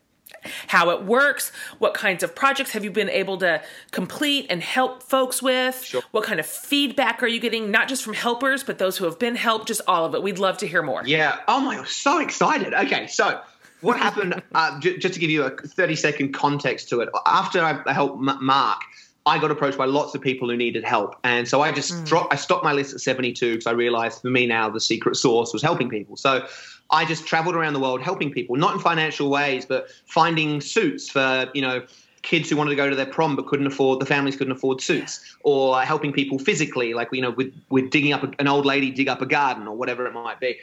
[0.67, 3.61] how it works, what kinds of projects have you been able to
[3.91, 5.83] complete and help folks with?
[5.83, 6.01] Sure.
[6.11, 9.19] What kind of feedback are you getting, not just from helpers, but those who have
[9.19, 10.23] been helped, just all of it?
[10.23, 11.03] We'd love to hear more.
[11.05, 11.37] Yeah.
[11.47, 12.73] Oh my God, so excited.
[12.73, 13.41] Okay, so
[13.81, 17.61] what happened, uh, j- just to give you a 30 second context to it, after
[17.61, 18.81] I helped M- Mark,
[19.25, 21.15] I got approached by lots of people who needed help.
[21.23, 22.05] And so I just mm.
[22.07, 25.15] dropped, I stopped my list at 72 because I realized for me now the secret
[25.15, 26.17] source was helping people.
[26.17, 26.47] So
[26.91, 31.09] I just traveled around the world helping people, not in financial ways, but finding suits
[31.09, 31.85] for, you know,
[32.21, 34.79] kids who wanted to go to their prom but couldn't afford the families couldn't afford
[34.79, 38.63] suits or helping people physically like you know with with digging up a, an old
[38.63, 40.55] lady dig up a garden or whatever it might be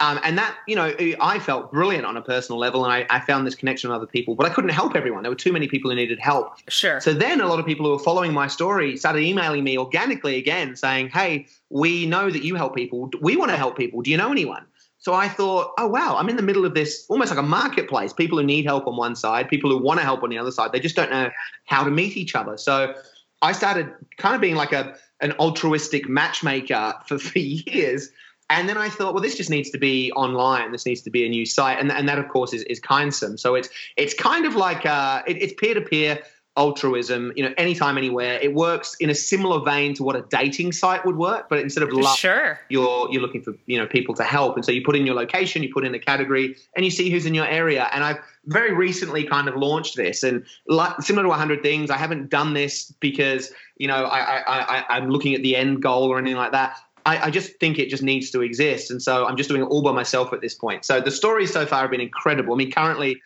[0.00, 3.20] um, and that, you know, I felt brilliant on a personal level, and I, I,
[3.20, 5.22] found this connection with other people, but I couldn't help everyone.
[5.22, 6.58] There were too many people who needed help.
[6.68, 7.00] Sure.
[7.00, 10.36] So then a lot of people who were following my story started emailing me organically
[10.36, 13.08] again, saying, "Hey, we know that you help people.
[13.20, 14.02] We want to help people.
[14.02, 14.66] Do you know anyone?"
[15.04, 18.14] So I thought, oh wow, I'm in the middle of this almost like a marketplace.
[18.14, 20.50] People who need help on one side, people who want to help on the other
[20.50, 20.72] side.
[20.72, 21.28] They just don't know
[21.66, 22.56] how to meet each other.
[22.56, 22.94] So
[23.42, 28.08] I started kind of being like a an altruistic matchmaker for, for years
[28.50, 30.70] and then I thought, well, this just needs to be online.
[30.70, 33.38] This needs to be a new site, and, and that, of course, is, is Kindsum.
[33.38, 36.18] So it's it's kind of like uh, it, it's peer to peer
[36.56, 37.32] altruism.
[37.36, 38.38] You know, anytime, anywhere.
[38.40, 41.82] It works in a similar vein to what a dating site would work, but instead
[41.82, 44.82] of love, sure, you're you're looking for you know people to help, and so you
[44.82, 47.46] put in your location, you put in a category, and you see who's in your
[47.46, 47.88] area.
[47.92, 51.96] And I've very recently kind of launched this, and like, similar to 100 things, I
[51.96, 56.08] haven't done this because you know I, I, I I'm looking at the end goal
[56.08, 56.76] or anything like that.
[57.06, 58.90] I, I, just think it just needs to exist.
[58.90, 60.86] And so I'm just doing it all by myself at this point.
[60.86, 62.54] So the stories so far have been incredible.
[62.54, 63.20] I mean, currently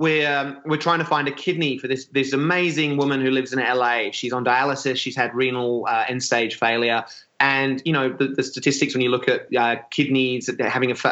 [0.00, 3.52] we're um, we're trying to find a kidney for this this amazing woman who lives
[3.52, 4.10] in LA.
[4.12, 4.96] She's on dialysis.
[4.96, 7.04] She's had renal uh, end stage failure,
[7.38, 11.08] and you know the, the, statistics when you look at uh, kidneys having a, a,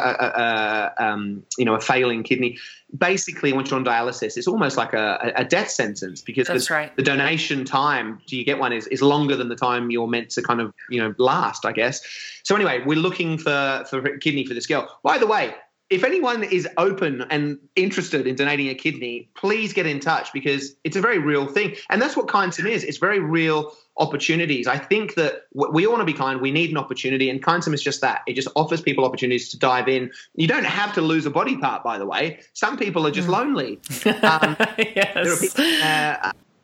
[0.97, 2.57] a um, you know a failing kidney,
[2.97, 6.95] basically once you're on dialysis, it's almost like a, a death sentence because the, right.
[6.95, 10.31] the, donation time do you get one is, is longer than the time you're meant
[10.31, 12.01] to kind of you know last, I guess.
[12.41, 14.89] So anyway, we're looking for for a kidney for this girl.
[15.03, 15.53] By the way,
[15.89, 20.75] if anyone is open and interested in donating a kidney, please get in touch because
[20.83, 21.75] it's a very real thing.
[21.89, 22.83] And that's what Kindsum is.
[22.83, 24.67] It's very real opportunities.
[24.67, 26.41] I think that we all want to be kind.
[26.41, 28.21] We need an opportunity, and Kindsum is just that.
[28.27, 30.11] It just offers people opportunities to dive in.
[30.35, 32.39] You don't have to lose a body part, by the way.
[32.53, 33.31] Some people are just mm.
[33.31, 33.79] lonely.
[34.29, 35.55] Um, yes.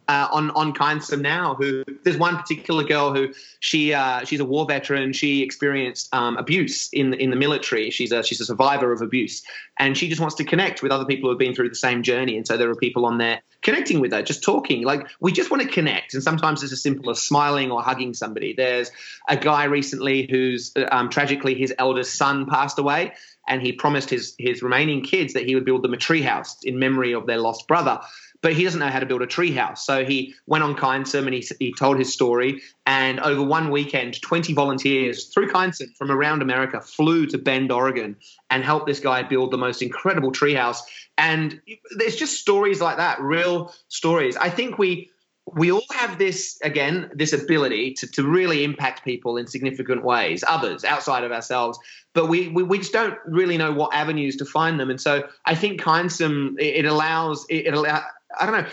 [0.08, 1.56] Uh, uh, on on Kindsum now.
[1.56, 5.14] Who there's one particular girl who she uh, she's a war veteran.
[5.14, 7.90] She experienced um, abuse in in the military.
[7.92, 9.44] She's a she's a survivor of abuse,
[9.78, 12.04] and she just wants to connect with other people who have been through the same
[12.04, 12.38] journey.
[12.38, 14.84] And so there are people on there connecting with her, just talking.
[14.84, 18.14] Like we just want to connect, and sometimes it's as simple as smiling or hugging
[18.14, 18.54] somebody.
[18.54, 18.92] There's
[19.28, 23.14] a guy recently who's um, tragically his eldest son passed away
[23.48, 26.80] and he promised his his remaining kids that he would build them a treehouse in
[26.80, 28.00] memory of their lost brother.
[28.42, 29.80] But he doesn't know how to build a treehouse.
[29.80, 32.62] So he went on Kindsum and he, he told his story.
[32.86, 38.16] And over one weekend, 20 volunteers through Kindsum from around America flew to Bend, Oregon,
[38.50, 40.80] and helped this guy build the most incredible treehouse.
[41.18, 41.62] And
[41.98, 44.36] there's just stories like that, real stories.
[44.36, 45.10] I think we
[45.54, 50.44] we all have this again this ability to, to really impact people in significant ways
[50.48, 51.78] others outside of ourselves
[52.14, 55.24] but we, we, we just don't really know what avenues to find them and so
[55.46, 58.04] i think kindsum it, it allows it, it allow
[58.40, 58.70] i don't know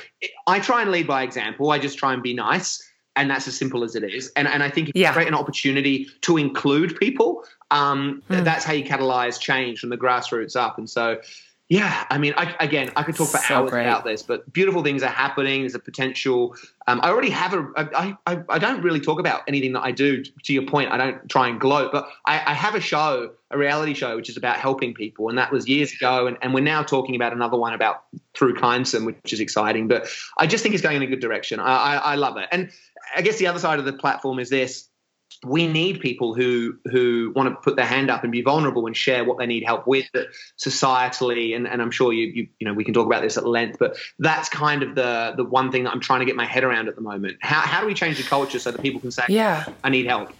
[0.46, 2.82] i try and lead by example i just try and be nice
[3.16, 5.08] and that's as simple as it is and, and i think if yeah.
[5.08, 8.44] you create an opportunity to include people um, mm.
[8.44, 11.18] that's how you catalyze change from the grassroots up and so
[11.72, 13.86] yeah, I mean, I, again, I could talk for so hours great.
[13.86, 15.62] about this, but beautiful things are happening.
[15.62, 16.54] There's a potential.
[16.86, 17.66] Um, I already have a.
[17.74, 20.22] I, I, I don't really talk about anything that I do.
[20.22, 23.56] To your point, I don't try and gloat, but I, I have a show, a
[23.56, 26.26] reality show, which is about helping people, and that was years ago.
[26.26, 28.02] And, and we're now talking about another one about
[28.34, 29.88] through Kindsum, which is exciting.
[29.88, 31.58] But I just think it's going in a good direction.
[31.58, 32.50] I, I, I love it.
[32.52, 32.70] And
[33.16, 34.90] I guess the other side of the platform is this
[35.44, 38.96] we need people who who want to put their hand up and be vulnerable and
[38.96, 40.08] share what they need help with
[40.58, 43.46] societally and, and I'm sure you, you you know we can talk about this at
[43.46, 46.46] length but that's kind of the the one thing that I'm trying to get my
[46.46, 47.38] head around at the moment.
[47.40, 49.64] How, how do we change the culture so that people can say yeah.
[49.82, 50.32] I need help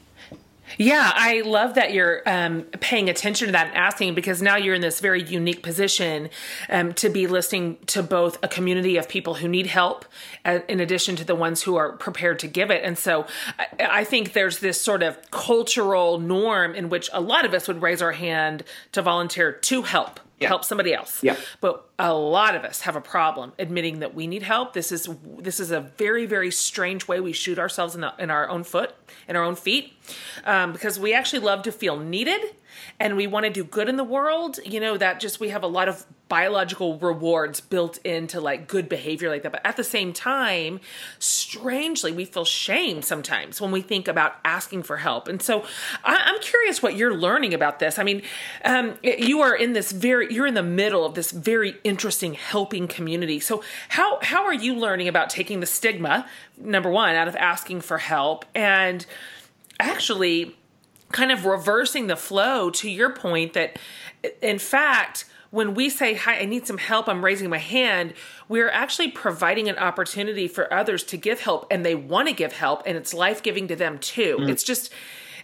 [0.78, 4.74] yeah, I love that you're um, paying attention to that and asking because now you're
[4.74, 6.30] in this very unique position
[6.68, 10.04] um, to be listening to both a community of people who need help
[10.44, 12.84] uh, in addition to the ones who are prepared to give it.
[12.84, 13.26] And so
[13.58, 17.68] I, I think there's this sort of cultural norm in which a lot of us
[17.68, 20.48] would raise our hand to volunteer to help yeah.
[20.48, 21.22] help somebody else.
[21.22, 21.36] Yeah.
[21.60, 24.72] But a lot of us have a problem admitting that we need help.
[24.72, 28.30] This is this is a very very strange way we shoot ourselves in, the, in
[28.30, 28.94] our own foot,
[29.28, 29.92] in our own feet,
[30.44, 32.40] um, because we actually love to feel needed
[32.98, 35.62] and we want to do good in the world, you know, that just we have
[35.62, 39.52] a lot of biological rewards built into like good behavior like that.
[39.52, 40.80] But at the same time,
[41.18, 45.28] strangely, we feel shame sometimes when we think about asking for help.
[45.28, 45.66] And so
[46.02, 47.98] I, am curious what you're learning about this.
[47.98, 48.22] I mean,
[48.64, 52.88] um, you are in this very, you're in the middle of this very interesting helping
[52.88, 53.38] community.
[53.38, 57.82] So how, how are you learning about taking the stigma, number one, out of asking
[57.82, 59.04] for help and
[59.78, 60.56] actually
[61.12, 63.78] kind of reversing the flow to your point that
[64.40, 68.14] in fact when we say hi i need some help i'm raising my hand
[68.48, 72.52] we're actually providing an opportunity for others to give help and they want to give
[72.52, 74.48] help and it's life-giving to them too mm.
[74.48, 74.92] it's just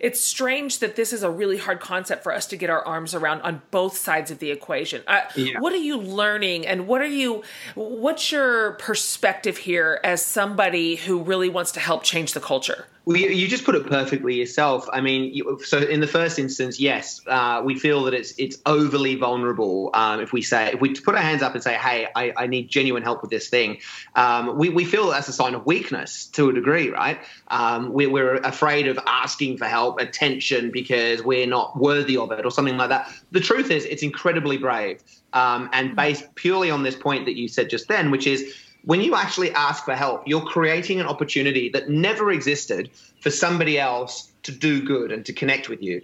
[0.00, 3.14] it's strange that this is a really hard concept for us to get our arms
[3.14, 5.02] around on both sides of the equation.
[5.06, 5.58] Uh, yeah.
[5.58, 7.42] What are you learning, and what are you?
[7.74, 12.86] What's your perspective here as somebody who really wants to help change the culture?
[13.08, 14.86] Well, you, you, just put it perfectly yourself.
[14.92, 18.58] I mean, you, so in the first instance, yes, uh, we feel that it's it's
[18.66, 19.88] overly vulnerable.
[19.94, 22.46] Um, if we say if we put our hands up and say, "Hey, I, I
[22.46, 23.78] need genuine help with this thing,"
[24.14, 27.18] um, we we feel that's a sign of weakness to a degree, right?
[27.48, 32.44] Um, we, we're afraid of asking for help, attention, because we're not worthy of it,
[32.44, 33.10] or something like that.
[33.30, 35.02] The truth is, it's incredibly brave,
[35.32, 38.54] um, and based purely on this point that you said just then, which is
[38.88, 42.88] when you actually ask for help, you're creating an opportunity that never existed
[43.20, 46.00] for somebody else to do good and to connect with you.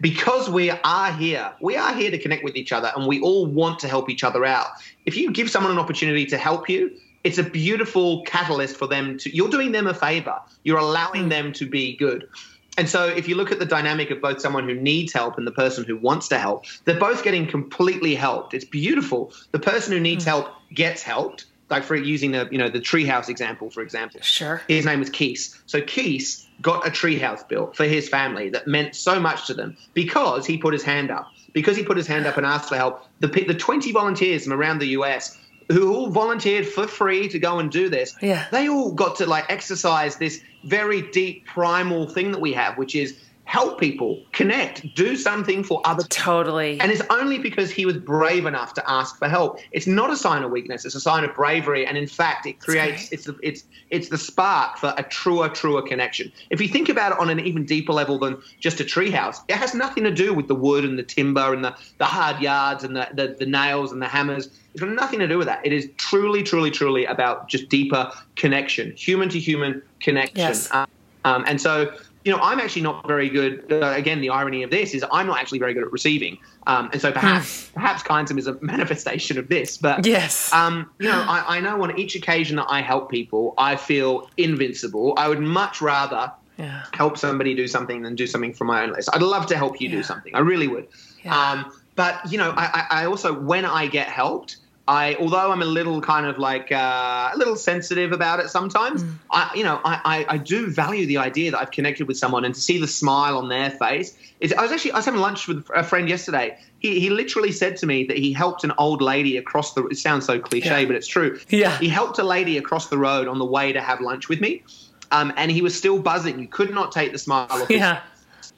[0.00, 3.46] Because we are here, we are here to connect with each other and we all
[3.46, 4.66] want to help each other out.
[5.04, 6.90] If you give someone an opportunity to help you,
[7.22, 10.40] it's a beautiful catalyst for them to, you're doing them a favor.
[10.64, 11.28] You're allowing hmm.
[11.28, 12.28] them to be good.
[12.76, 15.46] And so, if you look at the dynamic of both someone who needs help and
[15.46, 18.52] the person who wants to help, they're both getting completely helped.
[18.52, 19.32] It's beautiful.
[19.52, 20.30] The person who needs hmm.
[20.30, 24.20] help gets helped like for using the you know the treehouse example for example.
[24.22, 24.62] Sure.
[24.68, 25.58] His name was Keese.
[25.66, 29.76] So Keese got a treehouse built for his family that meant so much to them
[29.94, 31.30] because he put his hand up.
[31.52, 33.06] Because he put his hand up and asked for help.
[33.20, 35.38] The the 20 volunteers from around the US
[35.68, 38.14] who all volunteered for free to go and do this.
[38.22, 38.46] Yeah.
[38.52, 42.94] They all got to like exercise this very deep primal thing that we have, which
[42.94, 46.80] is help people, connect, do something for other Totally.
[46.80, 49.60] And it's only because he was brave enough to ask for help.
[49.70, 51.86] It's not a sign of weakness, it's a sign of bravery.
[51.86, 55.80] And in fact, it creates it's the, it's it's the spark for a truer, truer
[55.82, 56.32] connection.
[56.50, 59.54] If you think about it on an even deeper level than just a treehouse, it
[59.54, 62.82] has nothing to do with the wood and the timber and the, the hard yards
[62.82, 64.48] and the, the, the nails and the hammers.
[64.74, 65.64] It's got nothing to do with that.
[65.64, 70.36] It is truly, truly, truly about just deeper connection, human to human connection.
[70.36, 70.68] Yes.
[70.74, 70.88] Um,
[71.24, 71.92] um, and so
[72.26, 73.72] you know, I'm actually not very good.
[73.72, 76.90] Uh, again, the irony of this is I'm not actually very good at receiving, um,
[76.92, 77.74] and so perhaps hmm.
[77.74, 79.78] perhaps Kindsum is a manifestation of this.
[79.78, 83.54] But yes, um, you know, I, I, know on each occasion that I help people,
[83.58, 85.14] I feel invincible.
[85.16, 86.86] I would much rather yeah.
[86.94, 89.08] help somebody do something than do something from my own list.
[89.12, 89.94] I'd love to help you yeah.
[89.94, 90.34] do something.
[90.34, 90.88] I really would.
[91.22, 91.38] Yeah.
[91.38, 94.56] Um, but you know, I, I also when I get helped,
[94.88, 99.02] I, although I'm a little kind of like uh, a little sensitive about it sometimes,
[99.02, 99.14] mm.
[99.30, 102.44] I, you know, I, I, I, do value the idea that I've connected with someone
[102.44, 104.16] and to see the smile on their face.
[104.40, 106.56] I was actually I was having lunch with a friend yesterday.
[106.78, 109.84] He, he literally said to me that he helped an old lady across the.
[109.86, 110.86] It sounds so cliche, yeah.
[110.86, 111.40] but it's true.
[111.48, 111.76] Yeah.
[111.78, 114.62] He helped a lady across the road on the way to have lunch with me,
[115.10, 116.38] um, and he was still buzzing.
[116.38, 117.70] You could not take the smile off.
[117.70, 118.02] Yeah.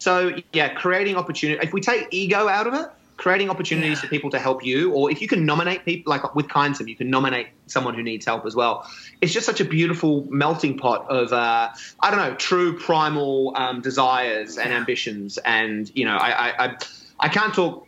[0.01, 1.61] So yeah, creating opportunity.
[1.67, 2.89] If we take ego out of it,
[3.19, 4.03] creating opportunities yeah.
[4.03, 6.97] for people to help you, or if you can nominate people, like with Kindsum, you
[6.97, 8.89] can nominate someone who needs help as well.
[9.21, 11.69] It's just such a beautiful melting pot of, uh,
[12.01, 15.37] I don't know, true primal um, desires and ambitions.
[15.39, 16.77] And, you know, I, I, I,
[17.21, 17.87] I can't talk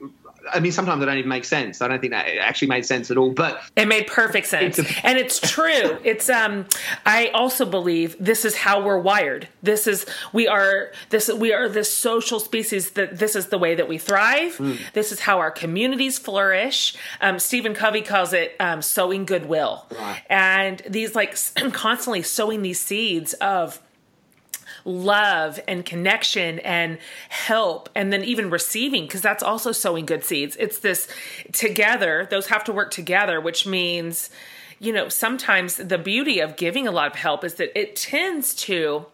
[0.53, 1.82] I mean, sometimes it don't even make sense.
[1.82, 3.30] I don't think that it actually made sense at all.
[3.30, 5.99] But it made perfect sense, it's a- and it's true.
[6.05, 6.66] It's um,
[7.05, 9.49] I also believe this is how we're wired.
[9.62, 13.74] This is we are this we are this social species that this is the way
[13.74, 14.57] that we thrive.
[14.57, 14.78] Mm.
[14.93, 16.95] This is how our communities flourish.
[17.20, 20.22] Um, Stephen Covey calls it um, sowing goodwill, right.
[20.28, 21.36] and these like
[21.72, 23.80] constantly sowing these seeds of
[24.85, 30.57] love and connection and help and then even receiving because that's also sowing good seeds.
[30.59, 31.09] It's this
[31.53, 34.31] together those have to work together which means
[34.78, 38.55] you know sometimes the beauty of giving a lot of help is that it tends
[38.55, 39.07] to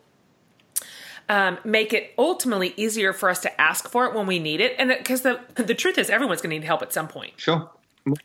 [1.29, 4.77] um, make it ultimately easier for us to ask for it when we need it.
[4.79, 7.33] And because the the truth is everyone's going to need help at some point.
[7.37, 7.69] Sure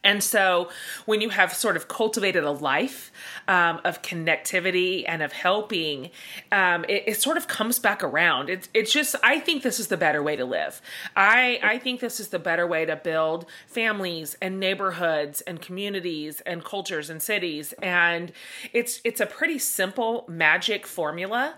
[0.03, 0.69] and so,
[1.05, 3.11] when you have sort of cultivated a life
[3.47, 6.11] um, of connectivity and of helping,
[6.51, 8.49] um, it, it, sort of comes back around.
[8.49, 10.81] It's it's just I think this is the better way to live.
[11.15, 16.41] I I think this is the better way to build families and neighborhoods and communities
[16.41, 17.73] and cultures and cities.
[17.81, 18.31] And
[18.73, 21.55] it's it's a pretty simple magic formula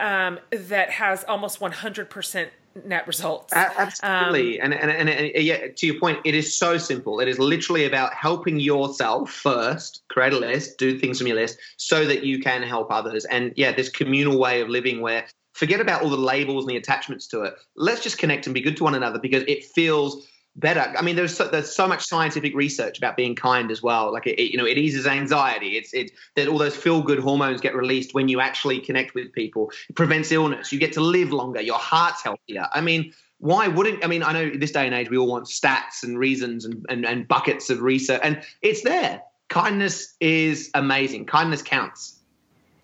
[0.00, 2.50] um, that has almost one hundred percent
[2.84, 3.52] net results.
[3.52, 4.60] Absolutely.
[4.60, 7.20] Um, and, and, and, and, yeah, to your point, it is so simple.
[7.20, 11.58] It is literally about helping yourself first, create a list, do things from your list
[11.76, 13.24] so that you can help others.
[13.24, 16.76] And yeah, this communal way of living where forget about all the labels and the
[16.76, 17.54] attachments to it.
[17.76, 20.92] Let's just connect and be good to one another because it feels better.
[20.98, 24.12] I mean, there's so, there's so much scientific research about being kind as well.
[24.12, 25.76] Like it, it you know, it eases anxiety.
[25.76, 29.32] It's it that all those feel good hormones get released when you actually connect with
[29.32, 29.70] people.
[29.88, 30.72] It prevents illness.
[30.72, 31.60] You get to live longer.
[31.60, 32.68] Your heart's healthier.
[32.72, 33.12] I mean.
[33.40, 34.24] Why wouldn't I mean?
[34.24, 37.28] I know this day and age we all want stats and reasons and, and, and
[37.28, 39.22] buckets of research, and it's there.
[39.46, 41.26] Kindness is amazing.
[41.26, 42.17] Kindness counts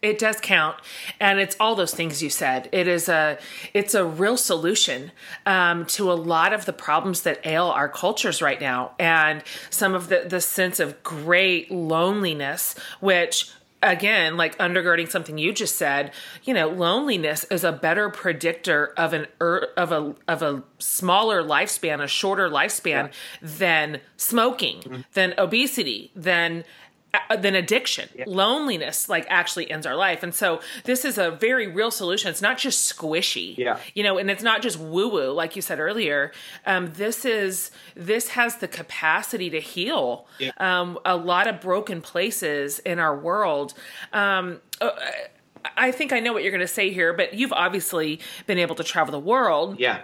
[0.04, 0.76] it does count
[1.18, 3.38] and it's all those things you said it is a
[3.72, 5.10] it's a real solution
[5.46, 9.94] um, to a lot of the problems that ail our cultures right now and some
[9.94, 13.50] of the the sense of great loneliness which
[13.82, 19.12] again like undergirding something you just said you know loneliness is a better predictor of
[19.12, 23.08] an er, of a of a smaller lifespan a shorter lifespan yeah.
[23.40, 25.00] than smoking mm-hmm.
[25.14, 26.64] than obesity than
[27.38, 28.08] than addiction.
[28.14, 28.24] Yeah.
[28.26, 30.22] Loneliness like actually ends our life.
[30.22, 32.30] And so this is a very real solution.
[32.30, 33.56] It's not just squishy.
[33.56, 33.78] Yeah.
[33.94, 36.32] You know, and it's not just woo woo like you said earlier.
[36.66, 40.52] Um, this is this has the capacity to heal yeah.
[40.58, 43.74] um, a lot of broken places in our world.
[44.12, 44.90] Um, uh,
[45.76, 48.74] I think I know what you're going to say here, but you've obviously been able
[48.74, 49.80] to travel the world.
[49.80, 50.02] Yeah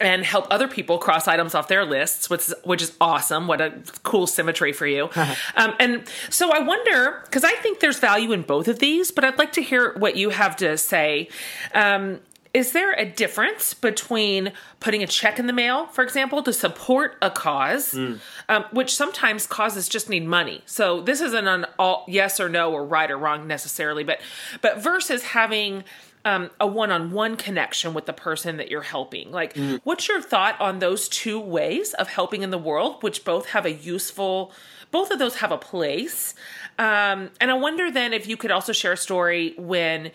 [0.00, 3.46] and help other people cross items off their lists, which is, which is awesome.
[3.46, 3.72] What a
[4.02, 5.10] cool symmetry for you.
[5.56, 9.24] um, and so I wonder, because I think there's value in both of these, but
[9.24, 11.28] I'd like to hear what you have to say.
[11.74, 12.20] Um,
[12.54, 17.16] is there a difference between putting a check in the mail, for example, to support
[17.20, 18.18] a cause, mm.
[18.48, 20.62] um, which sometimes causes just need money?
[20.66, 24.20] So this isn't an all yes or no or right or wrong necessarily, but
[24.62, 25.84] but versus having
[26.28, 29.32] um, a one-on-one connection with the person that you're helping.
[29.32, 29.80] Like, mm.
[29.84, 33.64] what's your thought on those two ways of helping in the world, which both have
[33.64, 34.52] a useful,
[34.90, 36.34] both of those have a place.
[36.78, 40.10] Um, and I wonder then if you could also share a story when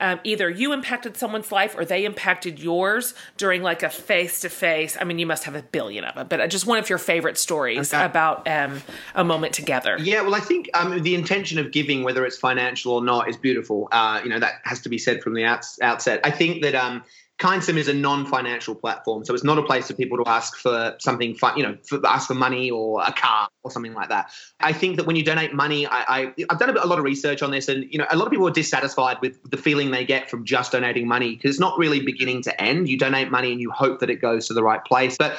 [0.00, 4.48] um, either you impacted someone's life or they impacted yours during like a face to
[4.48, 4.96] face.
[5.00, 7.38] I mean, you must have a billion of them, but just one of your favorite
[7.38, 8.04] stories okay.
[8.04, 8.80] about um,
[9.14, 9.96] a moment together.
[10.00, 13.36] Yeah, well, I think um, the intention of giving, whether it's financial or not, is
[13.36, 13.88] beautiful.
[13.92, 16.20] Uh, you know, that has to be said from the outs- outset.
[16.24, 17.02] I think that um,
[17.38, 20.96] Kindsum is a non-financial platform, so it's not a place for people to ask for
[20.98, 24.32] something, you know, for, ask for money or a car or something like that.
[24.58, 27.40] I think that when you donate money, I, I, have done a lot of research
[27.40, 30.04] on this, and you know, a lot of people are dissatisfied with the feeling they
[30.04, 32.88] get from just donating money because it's not really beginning to end.
[32.88, 35.38] You donate money and you hope that it goes to the right place, but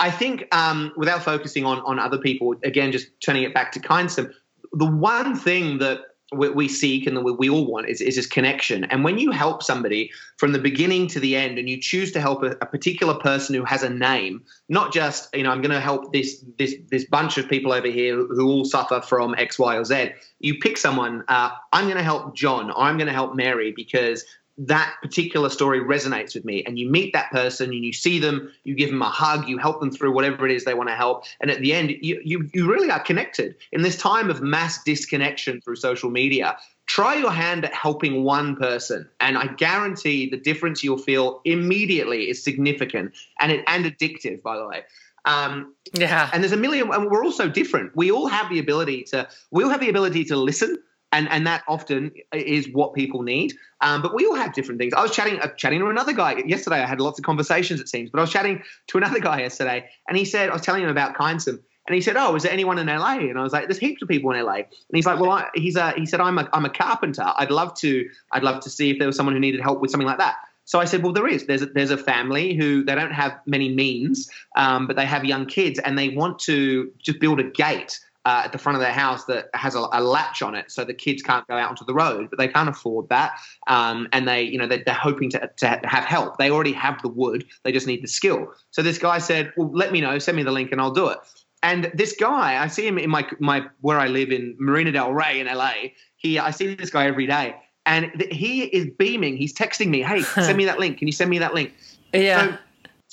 [0.00, 3.80] I think um, without focusing on on other people, again, just turning it back to
[3.80, 4.32] Kindsum,
[4.72, 6.00] the one thing that
[6.36, 8.84] we, we seek and we, all want is, is this connection.
[8.84, 12.20] And when you help somebody from the beginning to the end, and you choose to
[12.20, 15.70] help a, a particular person who has a name, not just you know I'm going
[15.70, 19.58] to help this this this bunch of people over here who, all suffer from X,
[19.58, 20.10] Y, or Z.
[20.40, 21.24] You pick someone.
[21.28, 24.24] Uh, I'm going to help John, I'm going to help Mary because
[24.56, 26.62] that particular story resonates with me.
[26.64, 29.58] And you meet that person and you see them you give them a hug you
[29.58, 31.24] help them through whatever it is they want to help.
[31.40, 33.56] And at the end you, you, you really are connected.
[33.72, 38.56] In this time of mass disconnection through social media try your hand at helping one
[38.56, 39.08] person.
[39.20, 43.12] And i guarantee the difference you'll feel immediately is significant.
[43.40, 44.82] And it, and addictive by the way.
[45.26, 46.28] Um, yeah.
[46.32, 47.96] and there's a million and we're all so different.
[47.96, 50.78] We all have the ability to we all have the ability to listen
[51.14, 53.54] and and that often is what people need.
[53.80, 54.92] Um, but we all have different things.
[54.92, 56.82] I was chatting uh, chatting to another guy yesterday.
[56.82, 59.88] I had lots of conversations, it seems, but I was chatting to another guy yesterday,
[60.08, 61.60] and he said I was telling him about Kindsum.
[61.86, 64.00] And he said, "Oh, is there anyone in LA?" And I was like, "There's heaps
[64.02, 66.48] of people in LA." And he's like, "Well, I, he's a, he said I'm a,
[66.52, 67.30] I'm a carpenter.
[67.36, 69.90] I'd love to I'd love to see if there was someone who needed help with
[69.90, 71.44] something like that." So I said, "Well, there is.
[71.46, 75.26] There's a, there's a family who they don't have many means, um, but they have
[75.26, 78.80] young kids, and they want to just build a gate uh, at the front of
[78.80, 81.68] their house that has a, a, latch on it, so the kids can't go out
[81.68, 82.28] onto the road.
[82.30, 85.80] But they can't afford that, um, and they, you know, they're, they're hoping to, to
[85.84, 86.38] have help.
[86.38, 88.52] They already have the wood; they just need the skill.
[88.70, 91.08] So this guy said, "Well, let me know, send me the link, and I'll do
[91.08, 91.18] it."
[91.62, 95.12] And this guy, I see him in my my where I live in Marina Del
[95.12, 95.72] Rey in LA.
[96.16, 99.36] He, I see this guy every day, and th- he is beaming.
[99.36, 100.98] He's texting me, "Hey, send me that link.
[100.98, 101.74] Can you send me that link?"
[102.12, 102.52] Yeah.
[102.52, 102.58] So,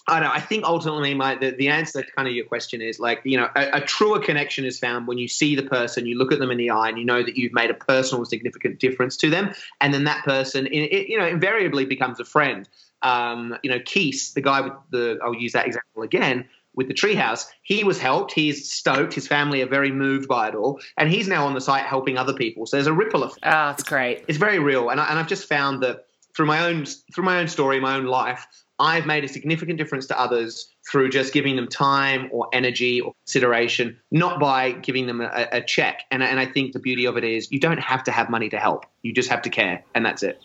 [0.08, 0.34] I don't know.
[0.34, 3.38] I think ultimately, my the, the answer to kind of your question is like you
[3.38, 6.40] know a, a, truer connection is found when you see the person, you look at
[6.40, 9.30] them in the eye, and you know that you've made a personal, significant difference to
[9.30, 12.68] them, and then that person, it, you know, invariably becomes a friend.
[13.04, 16.94] Um, you know, Keith, the guy with the I'll use that example again with the
[16.94, 17.48] treehouse.
[17.64, 18.32] He was helped.
[18.34, 19.14] He's stoked.
[19.14, 22.18] His family are very moved by it all, and he's now on the site helping
[22.18, 22.66] other people.
[22.66, 23.46] So there's a ripple effect.
[23.46, 24.26] Oh, that's great.
[24.28, 27.40] It's very real, and, I, and I've just found that through my own through my
[27.40, 28.46] own story, my own life,
[28.82, 33.14] I've made a significant difference to others through just giving them time or energy or
[33.26, 36.04] consideration, not by giving them a, a check.
[36.10, 38.50] And, and I think the beauty of it is you don't have to have money
[38.50, 38.86] to help.
[39.04, 40.42] You just have to care, and that's it.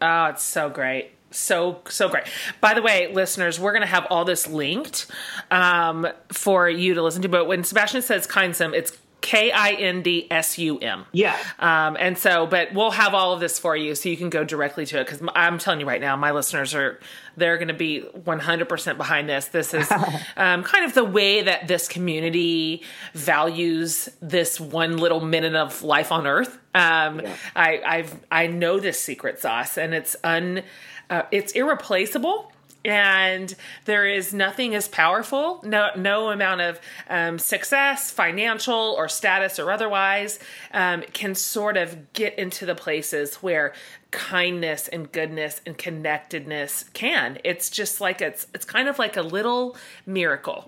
[0.00, 2.24] Oh, it's so great so so great
[2.60, 5.06] by the way listeners we're going to have all this linked
[5.50, 10.02] um, for you to listen to but when sebastian says kindsum it's K I N
[10.02, 11.06] D S U M.
[11.12, 11.38] Yeah.
[11.58, 14.44] Um, and so, but we'll have all of this for you so you can go
[14.44, 17.00] directly to it because I'm telling you right now, my listeners are
[17.36, 19.46] they're going to be 100% behind this.
[19.46, 19.90] This is
[20.36, 22.82] um, kind of the way that this community
[23.14, 26.58] values this one little minute of life on Earth.
[26.74, 27.36] Um, yeah.
[27.56, 30.62] I I've I know this secret sauce, and it's un
[31.08, 32.51] uh, it's irreplaceable
[32.84, 33.54] and
[33.84, 39.70] there is nothing as powerful no no amount of um, success financial or status or
[39.70, 40.38] otherwise
[40.72, 43.72] um, can sort of get into the places where
[44.12, 47.38] kindness and goodness and connectedness can.
[47.44, 49.76] It's just like it's it's kind of like a little
[50.06, 50.64] miracle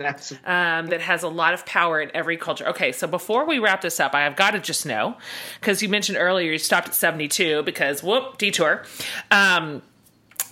[0.46, 2.66] um, that has a lot of power in every culture.
[2.68, 5.16] Okay so before we wrap this up i've got to just know
[5.60, 8.84] because you mentioned earlier you stopped at 72 because whoop detour.
[9.30, 9.82] Um,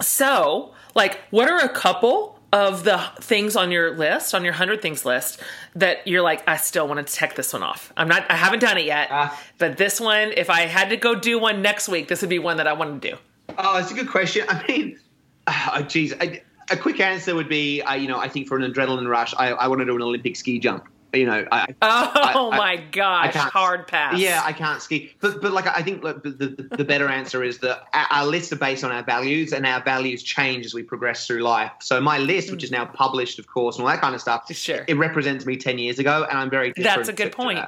[0.01, 4.83] so like, what are a couple of the things on your list, on your 100
[4.83, 5.41] things list,
[5.75, 7.93] that you're like, I still want to check this one off?
[7.97, 10.97] I'm not, I haven't done it yet, uh, but this one, if I had to
[10.97, 13.17] go do one next week, this would be one that I want to do.
[13.59, 14.45] Oh, it's a good question.
[14.49, 14.99] I mean,
[15.47, 18.71] oh, geez, I, a quick answer would be, uh, you know, I think for an
[18.71, 22.51] adrenaline rush, I, I want to do an Olympic ski jump you know, I, oh
[22.53, 24.19] I, my gosh, hard pass.
[24.19, 27.59] Yeah, I can't ski, but but like I think the the, the better answer is
[27.59, 31.27] that our lists are based on our values, and our values change as we progress
[31.27, 31.73] through life.
[31.81, 32.77] So my list, which is hmm.
[32.77, 34.85] now published, of course, and all that kind of stuff, sure.
[34.89, 36.73] it represents me ten years ago, and I'm very.
[36.77, 37.61] That's a good point.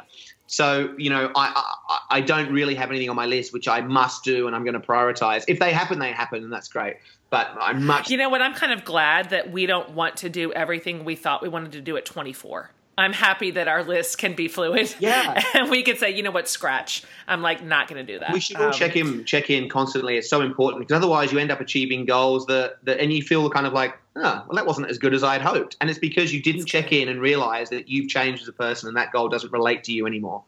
[0.47, 1.53] So you know, I,
[1.89, 4.65] I I don't really have anything on my list which I must do, and I'm
[4.65, 5.45] going to prioritize.
[5.49, 6.97] If they happen, they happen, and that's great.
[7.31, 8.11] But I'm much.
[8.11, 8.43] You know what?
[8.43, 11.73] I'm kind of glad that we don't want to do everything we thought we wanted
[11.73, 12.71] to do at 24.
[12.97, 14.95] I'm happy that our list can be fluid.
[14.99, 17.03] Yeah, and we can say, you know what, scratch.
[17.27, 18.33] I'm like not going to do that.
[18.33, 20.17] We should all um, check in, check in constantly.
[20.17, 23.49] It's so important because otherwise you end up achieving goals that, that and you feel
[23.51, 25.77] kind of like, oh, well, that wasn't as good as I had hoped.
[25.81, 28.89] And it's because you didn't check in and realize that you've changed as a person
[28.89, 30.45] and that goal doesn't relate to you anymore.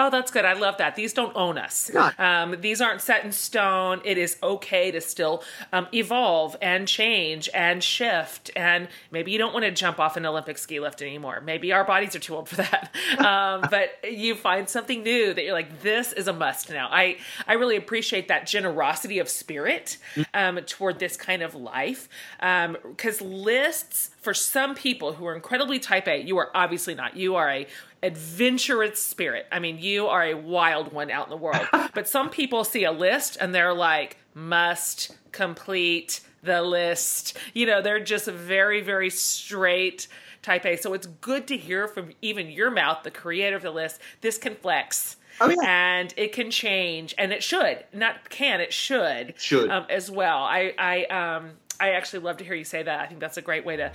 [0.00, 0.44] Oh, that's good.
[0.44, 0.94] I love that.
[0.94, 1.90] These don't own us.
[2.18, 4.00] Um, these aren't set in stone.
[4.04, 5.42] It is okay to still
[5.72, 8.50] um, evolve and change and shift.
[8.54, 11.40] And maybe you don't want to jump off an Olympic ski lift anymore.
[11.44, 12.94] Maybe our bodies are too old for that.
[13.18, 16.88] Um, but you find something new that you're like, this is a must now.
[16.90, 19.98] I, I really appreciate that generosity of spirit
[20.34, 22.08] um, toward this kind of life.
[22.38, 27.16] Because um, lists, for some people who are incredibly type A, you are obviously not.
[27.16, 27.66] You are a
[28.02, 29.46] adventurous spirit.
[29.50, 31.66] I mean, you are a wild one out in the world.
[31.94, 37.36] but some people see a list and they're like, must complete the list.
[37.54, 40.08] You know, they're just very, very straight
[40.42, 40.76] type A.
[40.76, 44.38] So it's good to hear from even your mouth, the creator of the list, this
[44.38, 45.16] can flex.
[45.40, 45.98] Oh, yeah.
[45.98, 50.38] And it can change, and it should not can it should should um, as well.
[50.38, 53.00] I I um I actually love to hear you say that.
[53.00, 53.92] I think that's a great way to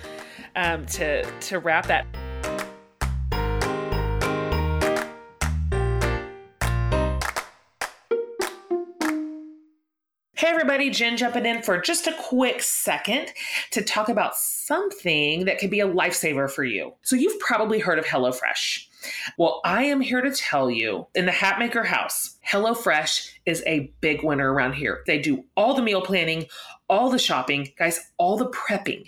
[0.55, 2.05] um to to wrap that.
[10.53, 13.33] Everybody, Jen jumping in for just a quick second
[13.71, 16.93] to talk about something that could be a lifesaver for you.
[17.01, 18.85] So, you've probably heard of HelloFresh.
[19.37, 24.23] Well, I am here to tell you in the Hatmaker house, HelloFresh is a big
[24.23, 25.01] winner around here.
[25.07, 26.45] They do all the meal planning,
[26.87, 29.07] all the shopping, guys, all the prepping.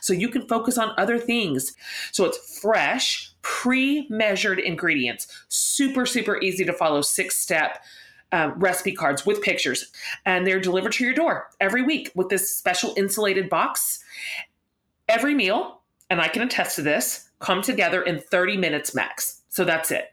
[0.00, 1.74] So you can focus on other things.
[2.10, 7.84] So it's fresh, pre measured ingredients, super, super easy to follow, six step
[8.32, 9.90] um, recipe cards with pictures,
[10.24, 14.02] and they're delivered to your door every week with this special insulated box.
[15.08, 19.42] Every meal, and I can attest to this, come together in 30 minutes max.
[19.48, 20.12] So that's it.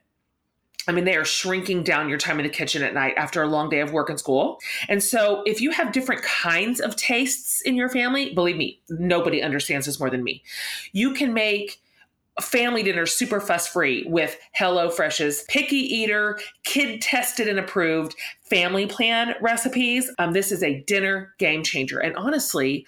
[0.88, 3.48] I mean, they are shrinking down your time in the kitchen at night after a
[3.48, 4.60] long day of work and school.
[4.90, 9.42] And so, if you have different kinds of tastes in your family, believe me, nobody
[9.42, 10.44] understands this more than me.
[10.92, 11.82] You can make
[12.42, 19.36] family dinner super fuss free with HelloFresh's picky eater, kid tested and approved family plan
[19.42, 20.10] recipes.
[20.18, 22.00] Um, this is a dinner game changer.
[22.00, 22.88] And honestly,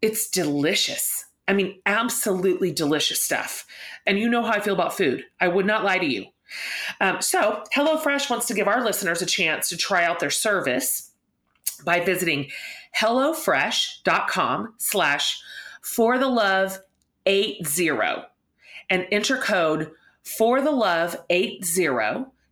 [0.00, 1.26] it's delicious.
[1.46, 3.66] I mean, absolutely delicious stuff.
[4.06, 5.24] And you know how I feel about food.
[5.40, 6.26] I would not lie to you.
[7.00, 11.10] Um, so, HelloFresh wants to give our listeners a chance to try out their service
[11.84, 12.50] by visiting
[12.98, 15.40] HelloFresh.com slash
[15.82, 16.78] for the love
[17.26, 17.62] 80
[18.92, 19.90] and enter code
[20.22, 21.86] for the love 80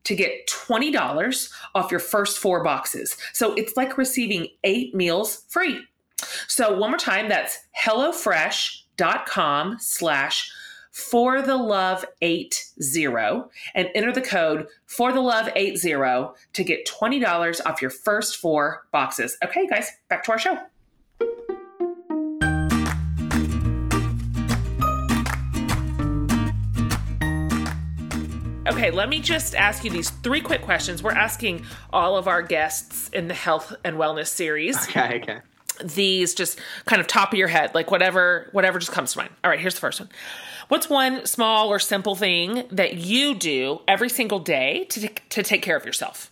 [0.03, 3.17] to get $20 off your first four boxes.
[3.35, 5.83] So it's like receiving eight meals free.
[6.49, 10.51] So one more time, that's HelloFresh.com slash
[10.93, 13.07] for the love 80
[13.75, 15.79] and enter the code for the love 80
[16.55, 19.37] to get $20 off your first four boxes.
[19.45, 20.59] Okay, guys, back to our show.
[28.67, 31.03] Okay, let me just ask you these three quick questions.
[31.03, 34.77] We're asking all of our guests in the health and wellness series.
[34.89, 35.41] Okay, okay.
[35.83, 39.31] These just kind of top of your head, like whatever whatever just comes to mind.
[39.43, 40.11] All right, here's the first one.
[40.69, 45.63] What's one small or simple thing that you do every single day to to take
[45.63, 46.31] care of yourself?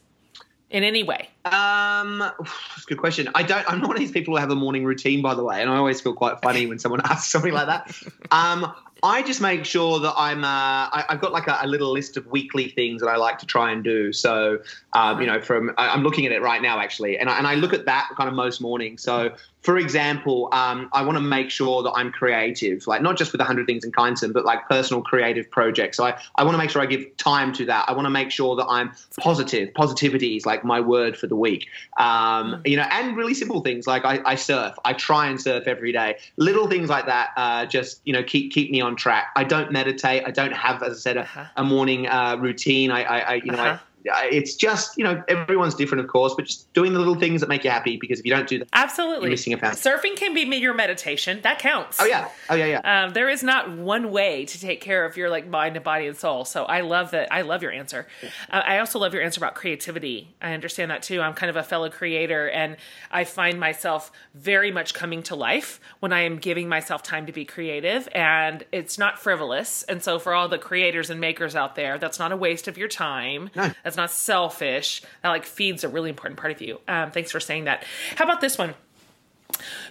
[0.71, 1.31] in any way?
[1.45, 3.29] Um, that's a good question.
[3.35, 3.65] I don't.
[3.71, 5.71] I'm not one of these people who have a morning routine, by the way, and
[5.71, 7.97] I always feel quite funny when someone asks something like that.
[8.31, 10.45] Um, I just make sure that I'm.
[10.45, 10.49] Uh,
[10.91, 13.47] I, have got like a, a, little list of weekly things that I like to
[13.47, 14.13] try and do.
[14.13, 14.59] So,
[14.93, 17.47] um, you know, from I, am looking at it right now actually, and I, and
[17.47, 19.03] I look at that kind of most mornings.
[19.03, 19.31] So,
[19.61, 23.41] for example, um, I want to make sure that I'm creative, like not just with
[23.41, 25.97] 100 Things in Kindsum, but like personal creative projects.
[25.97, 27.85] So I, I want to make sure I give time to that.
[27.89, 29.73] I want to make sure that I'm positive.
[29.75, 31.67] Positivity is like my word for the week.
[31.97, 32.61] Um, hmm.
[32.65, 34.75] you know, and really simple things like I, I, surf.
[34.85, 36.19] I try and surf every day.
[36.37, 39.29] Little things like that uh, just, you know, keep keep me on track.
[39.37, 40.25] I don't meditate.
[40.27, 41.45] I don't have, as I said, a, uh-huh.
[41.57, 42.91] a morning uh, routine.
[42.91, 46.45] I, I, I you know, uh-huh it's just you know everyone's different of course but
[46.45, 48.69] just doing the little things that make you happy because if you don't do that
[48.73, 49.23] absolutely.
[49.23, 51.41] you're missing a out surfing can be your meditation.
[51.43, 51.99] That counts.
[52.01, 52.29] Oh yeah.
[52.49, 53.05] Oh yeah yeah.
[53.05, 56.07] Um, there is not one way to take care of your like mind and body
[56.07, 56.45] and soul.
[56.45, 57.33] So i love that.
[57.33, 58.07] I love your answer.
[58.51, 60.35] Uh, i also love your answer about creativity.
[60.41, 61.21] I understand that too.
[61.21, 62.77] I'm kind of a fellow creator and
[63.11, 67.33] i find myself very much coming to life when i am giving myself time to
[67.33, 69.83] be creative and it's not frivolous.
[69.85, 72.79] And so for all the creators and makers out there that's not a waste of
[72.79, 73.51] your time.
[73.55, 73.73] No.
[73.89, 75.01] That's not selfish.
[75.23, 76.79] That like feeds a really important part of you.
[76.87, 77.85] Um, thanks for saying that.
[78.17, 78.75] How about this one?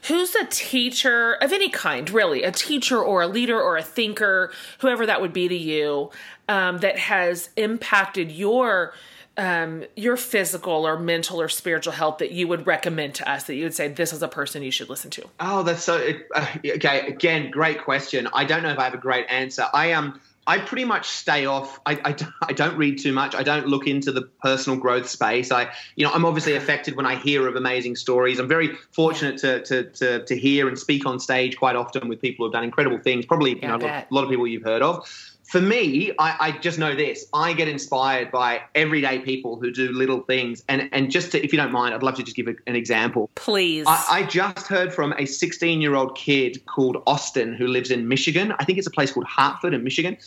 [0.08, 4.54] Who's a teacher of any kind, really, a teacher or a leader or a thinker,
[4.80, 6.12] whoever that would be to you,
[6.48, 8.94] um, that has impacted your
[9.36, 13.56] um, your physical or mental or spiritual health that you would recommend to us that
[13.56, 15.28] you would say this is a person you should listen to?
[15.40, 17.08] Oh, that's so uh, okay.
[17.08, 18.28] Again, great question.
[18.34, 19.66] I don't know if I have a great answer.
[19.74, 20.06] I am.
[20.06, 21.80] Um, I pretty much stay off.
[21.86, 22.16] I, I,
[22.48, 23.36] I, don't read too much.
[23.36, 25.52] I don't look into the personal growth space.
[25.52, 28.40] I, you know, I'm obviously affected when I hear of amazing stories.
[28.40, 32.22] I'm very fortunate to to to, to hear and speak on stage quite often with
[32.22, 33.26] people who've done incredible things.
[33.26, 35.06] Probably, you know, a lot, a lot, of people you've heard of.
[35.48, 37.26] For me, I, I, just know this.
[37.34, 40.62] I get inspired by everyday people who do little things.
[40.68, 42.76] And, and just to, if you don't mind, I'd love to just give a, an
[42.76, 43.30] example.
[43.36, 43.86] Please.
[43.88, 48.10] I, I just heard from a 16 year old kid called Austin who lives in
[48.10, 48.54] Michigan.
[48.60, 50.18] I think it's a place called Hartford in Michigan.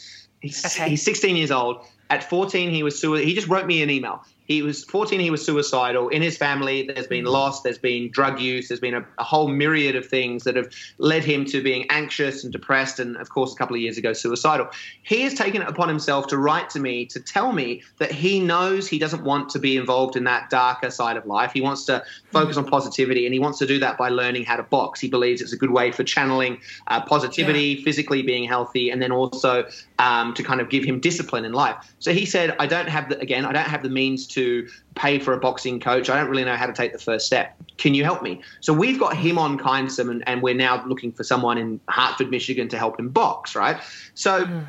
[0.40, 0.88] He's, okay.
[0.88, 1.84] he's 16 years old.
[2.08, 3.00] At 14, he was.
[3.00, 4.24] He just wrote me an email.
[4.51, 6.09] He was 14, he was suicidal.
[6.09, 7.30] In his family, there's been mm.
[7.30, 10.74] loss, there's been drug use, there's been a, a, whole myriad of things that have
[10.98, 14.12] led him to being anxious and depressed, and of course, a couple of years ago,
[14.12, 14.66] suicidal.
[15.05, 18.40] He has taken it upon himself to write to me to tell me that he
[18.40, 21.53] knows he doesn't want to be involved in that darker side of life.
[21.53, 24.57] He wants to focus on positivity, and he wants to do that by learning how
[24.57, 24.98] to box.
[24.98, 27.84] He believes it's a good way for channeling uh, positivity, yeah.
[27.84, 29.68] physically being healthy, and then also
[30.01, 31.76] um, to kind of give him discipline in life.
[32.01, 34.68] So he said, I don't have the, again, I don't have the means to to
[34.95, 36.09] pay for a boxing coach.
[36.09, 37.55] I don't really know how to take the first step.
[37.76, 38.41] Can you help me?
[38.61, 42.30] So we've got him on Kindsum, and, and we're now looking for someone in Hartford,
[42.30, 43.80] Michigan to help him box, right?
[44.14, 44.66] So mm.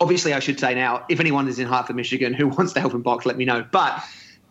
[0.00, 2.92] obviously, I should say now, if anyone is in Hartford, Michigan who wants to help
[2.92, 3.64] him box, let me know.
[3.70, 4.02] But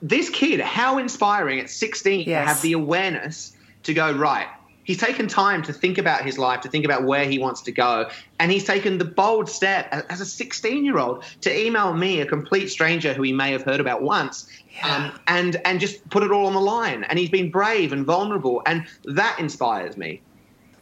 [0.02, 2.28] this kid, how inspiring at 16 yes.
[2.28, 4.48] to have the awareness to go, right,
[4.84, 7.72] he's taken time to think about his life, to think about where he wants to
[7.72, 8.10] go.
[8.40, 12.26] And he's taken the bold step as a 16 year old to email me, a
[12.26, 14.96] complete stranger who he may have heard about once, yeah.
[14.96, 17.04] um, and, and just put it all on the line.
[17.06, 18.62] And he's been brave and vulnerable.
[18.66, 20.22] And that inspires me.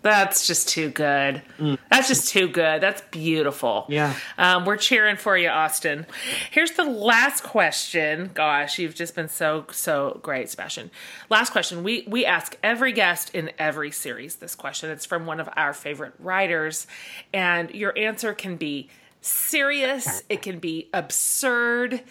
[0.02, 1.42] That's just too good.
[1.60, 1.78] Mm.
[1.90, 2.82] That's just too good.
[2.82, 3.86] That's beautiful.
[3.88, 4.16] Yeah.
[4.38, 6.08] Um, we're cheering for you, Austin.
[6.50, 8.32] Here's the last question.
[8.34, 10.90] Gosh, you've just been so so great, Sebastian.
[11.30, 11.84] Last question.
[11.84, 14.90] We we ask every guest in every series this question.
[14.90, 16.88] It's from one of our favorite writers,
[17.34, 18.90] and your answer can be
[19.22, 20.24] serious.
[20.30, 22.02] It can be absurd.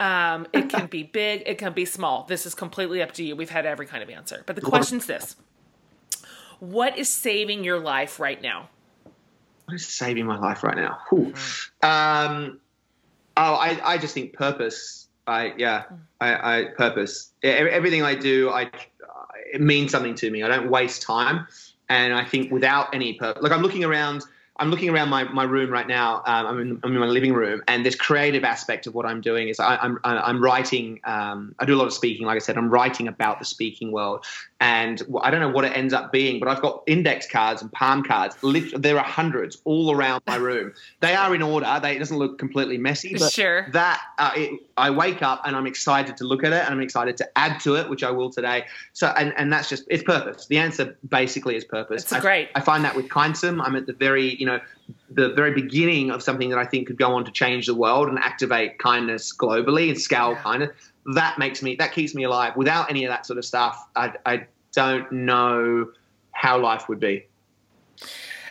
[0.00, 1.44] Um, it can be big.
[1.46, 2.24] It can be small.
[2.28, 3.36] This is completely up to you.
[3.36, 4.42] We've had every kind of answer.
[4.46, 5.36] But the question's this
[6.60, 8.68] what is saving your life right now?
[9.64, 10.98] What is saving my life right now?
[11.10, 11.86] Mm-hmm.
[11.86, 12.60] Um,
[13.36, 15.08] oh, I, I just think purpose.
[15.26, 15.98] I yeah, mm.
[16.20, 17.32] I, I purpose.
[17.42, 18.70] Everything I do, I
[19.52, 20.42] it means something to me.
[20.42, 21.46] I don't waste time,
[21.88, 24.22] and I think without any purpose, like I'm looking around
[24.58, 26.22] I'm looking around my, my room right now.
[26.26, 29.20] Um, I'm, in, I'm, in, my living room, and this creative aspect of what I'm
[29.20, 31.00] doing is I, am I'm, I'm writing.
[31.04, 32.26] Um, I do a lot of speaking.
[32.26, 34.24] Like I said, I'm writing about the speaking world,
[34.58, 37.70] and I don't know what it ends up being, but I've got index cards and
[37.72, 38.36] palm cards.
[38.74, 40.72] There are hundreds all around my room.
[41.00, 41.78] They are in order.
[41.82, 43.68] They, it doesn't look completely messy, but sure.
[43.72, 46.80] that uh, it, I wake up and I'm excited to look at it, and I'm
[46.80, 48.64] excited to add to it, which I will today.
[48.94, 50.46] So, and and that's just it's purpose.
[50.46, 52.10] The answer basically is purpose.
[52.10, 52.48] It's great.
[52.54, 54.60] I find that with Kindsum, I'm at the very you know
[55.10, 58.08] the very beginning of something that I think could go on to change the world
[58.08, 60.42] and activate kindness globally and scale yeah.
[60.42, 60.70] kindness.
[61.14, 62.56] That makes me that keeps me alive.
[62.56, 65.92] Without any of that sort of stuff, I, I don't know
[66.32, 67.26] how life would be.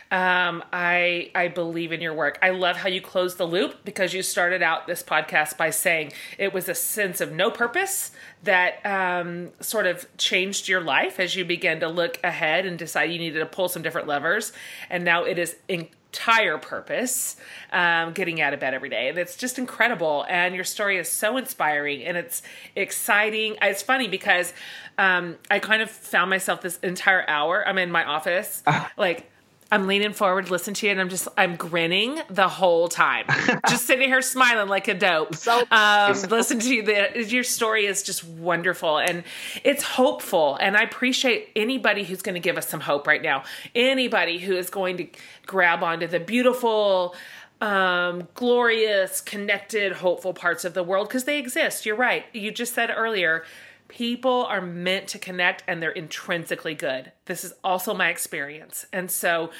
[0.08, 2.38] Um, I I believe in your work.
[2.40, 6.12] I love how you close the loop because you started out this podcast by saying
[6.38, 8.12] it was a sense of no purpose
[8.44, 13.10] that um, sort of changed your life as you began to look ahead and decide
[13.10, 14.52] you needed to pull some different levers,
[14.90, 17.36] and now it is in entire purpose
[17.72, 19.08] um, getting out of bed every day.
[19.08, 20.24] And it's just incredible.
[20.28, 22.42] And your story is so inspiring and it's
[22.74, 23.56] exciting.
[23.60, 24.52] It's funny because
[24.98, 29.30] um, i kind of found myself this entire hour i'm in my office uh, like
[29.70, 33.26] I'm leaning forward, listening to you, and I'm just I'm grinning the whole time,
[33.68, 35.34] just sitting here smiling like a dope.
[35.34, 36.82] So um, listen to you.
[36.84, 39.24] The, your story is just wonderful, and
[39.64, 40.56] it's hopeful.
[40.56, 43.42] And I appreciate anybody who's going to give us some hope right now.
[43.74, 45.08] Anybody who is going to
[45.46, 47.16] grab onto the beautiful,
[47.60, 51.84] um, glorious, connected, hopeful parts of the world because they exist.
[51.84, 52.24] You're right.
[52.32, 53.44] You just said earlier
[53.88, 57.12] people are meant to connect and they're intrinsically good.
[57.26, 58.86] This is also my experience.
[58.92, 59.50] And so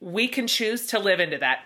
[0.00, 1.60] we can choose to live into that.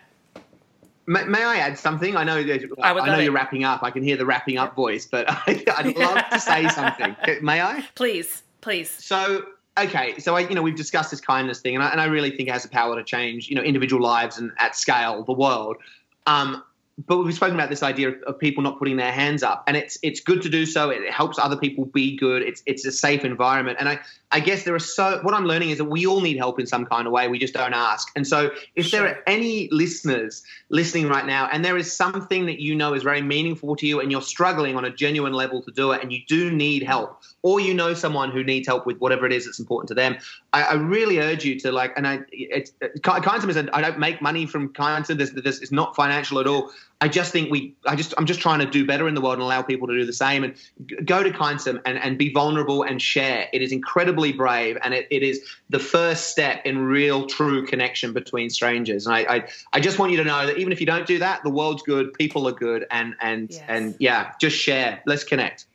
[1.06, 2.16] May, may I add something?
[2.16, 3.82] I know I, I know you're wrapping up.
[3.82, 7.16] I can hear the wrapping up voice, but I, would love to say something.
[7.42, 7.84] May I?
[7.94, 8.90] Please, please.
[8.90, 9.46] So,
[9.78, 12.30] okay, so I, you know, we've discussed this kindness thing, and I, and I really
[12.30, 15.32] think it has the power to change, you know, individual lives and at scale the
[15.32, 15.76] world.
[16.26, 16.62] Um,
[16.98, 19.98] but we've spoken about this idea of, people not putting their hands up, and it's
[20.02, 20.90] it's good to do so.
[20.90, 22.42] It helps other people be good.
[22.42, 24.00] It's it's a safe environment, and I
[24.32, 26.66] I guess there are so what I'm learning is that we all need help in
[26.66, 27.28] some kind of way.
[27.28, 28.10] We just don't ask.
[28.16, 29.00] And so, if sure.
[29.00, 33.02] there are any listeners listening right now, and there is something that you know is
[33.02, 36.12] very meaningful to you, and you're struggling on a genuine level to do it, and
[36.12, 39.44] you do need help, or you know someone who needs help with whatever it is
[39.44, 40.16] that's important to them,
[40.52, 41.92] I, I really urge you to like.
[41.96, 45.18] And I, it's Kindsum is a, I don't make money from Kindsum.
[45.18, 46.70] This this is not financial at all.
[47.02, 49.34] I just think we, I just, I'm just trying to do better in the world
[49.34, 50.44] and allow people to do the same.
[50.44, 50.54] And
[51.04, 53.48] go to Kindsum and, and be vulnerable and share.
[53.52, 53.72] It is
[54.22, 59.06] incredibly brave, and it, it is the first step in real, true connection between strangers.
[59.06, 61.18] And I, I, I just want you to know that even if you don't do
[61.18, 63.62] that, the world's good, people are good, and and yes.
[63.68, 65.02] and yeah, just share.
[65.06, 65.66] Let's connect.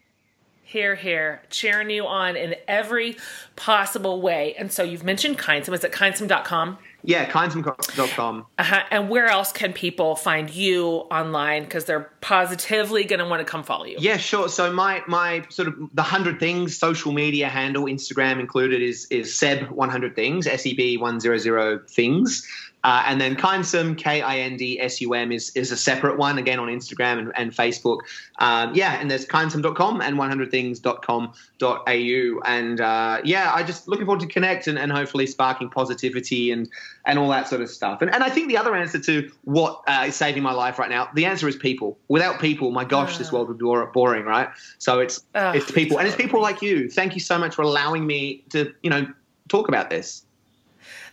[0.64, 3.16] Here, here, cheering you on in every
[3.56, 4.54] possible way.
[4.58, 5.74] And so you've mentioned Kindsum.
[5.74, 6.78] Is it kindsum.com?
[7.04, 8.46] Yeah, kindsum.com.
[8.58, 8.84] Uh-huh.
[8.92, 11.64] And where else can people find you online?
[11.64, 13.98] Because they're positively going to want to come follow you.
[14.00, 14.50] Yeah, sure.
[14.50, 19.38] So my my sort of the hundred things social media handle, Instagram included, is is
[19.38, 22.48] Seb one hundred things, S E B one zero zero things.
[22.84, 26.18] Uh, and then Kindsum, K I N D S U M, is, is a separate
[26.18, 28.00] one, again on Instagram and, and Facebook.
[28.40, 32.42] Um, yeah, and there's kindsum.com and 100things.com.au.
[32.46, 36.70] And uh, yeah, I just looking forward to connect and, and hopefully sparking positivity and,
[37.06, 38.02] and all that sort of stuff.
[38.02, 40.90] And, and I think the other answer to what uh, is saving my life right
[40.90, 41.98] now, the answer is people.
[42.10, 44.50] Without people, my gosh, this world would be boring, right?
[44.78, 45.98] So it's, it's people.
[45.98, 46.90] And it's people like you.
[46.90, 49.08] Thank you so much for allowing me to, you know,
[49.48, 50.24] talk about this.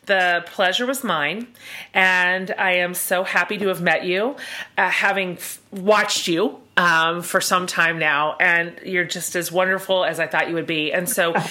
[0.06, 1.48] The pleasure was mine,
[1.94, 4.36] and I am so happy to have met you,
[4.76, 10.04] uh, having f- watched you um, for some time now, and you're just as wonderful
[10.04, 10.92] as I thought you would be.
[10.92, 11.42] And so, um,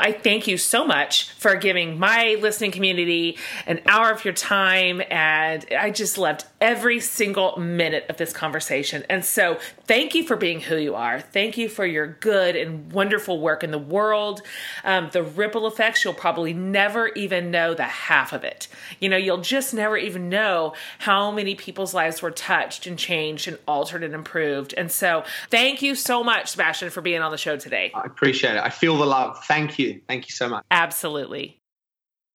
[0.00, 5.02] I thank you so much for giving my listening community an hour of your time,
[5.10, 9.04] and I just loved every single minute of this conversation.
[9.10, 11.20] And so, thank you for being who you are.
[11.20, 14.40] Thank you for your good and wonderful work in the world.
[14.84, 18.68] Um, the ripple effects, you'll probably never even know the half of it.
[18.98, 23.46] You know, you'll just never even know how many people's lives were touched and changed
[23.46, 27.38] and altered and improved and so, thank you so much, Sebastian, for being on the
[27.38, 27.92] show today.
[27.94, 28.62] I appreciate it.
[28.62, 29.44] I feel the love.
[29.44, 30.00] Thank you.
[30.08, 30.64] Thank you so much.
[30.70, 31.60] Absolutely.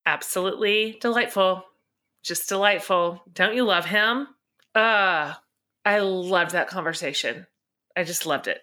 [0.06, 1.64] Absolutely delightful.
[2.24, 3.22] Just delightful.
[3.32, 4.28] Don't you love him?
[4.74, 5.34] Uh,
[5.86, 7.48] I loved that conversation.
[7.96, 8.60] I just loved it.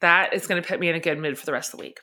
[0.00, 1.84] That is going to put me in a good mood for the rest of the
[1.84, 2.00] week.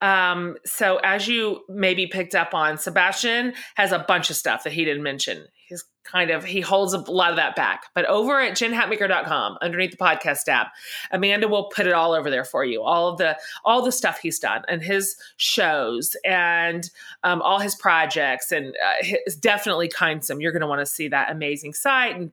[0.00, 4.72] Um, so as you maybe picked up on, Sebastian has a bunch of stuff that
[4.72, 5.46] he didn't mention.
[5.70, 7.84] He's kind of he holds a lot of that back.
[7.94, 10.66] But over at jenhatmaker.com, underneath the podcast tab,
[11.12, 12.82] Amanda will put it all over there for you.
[12.82, 16.90] All of the all the stuff he's done and his shows and
[17.22, 20.42] um, all his projects and uh, his, definitely Kindsum.
[20.42, 22.32] You're going to want to see that amazing site and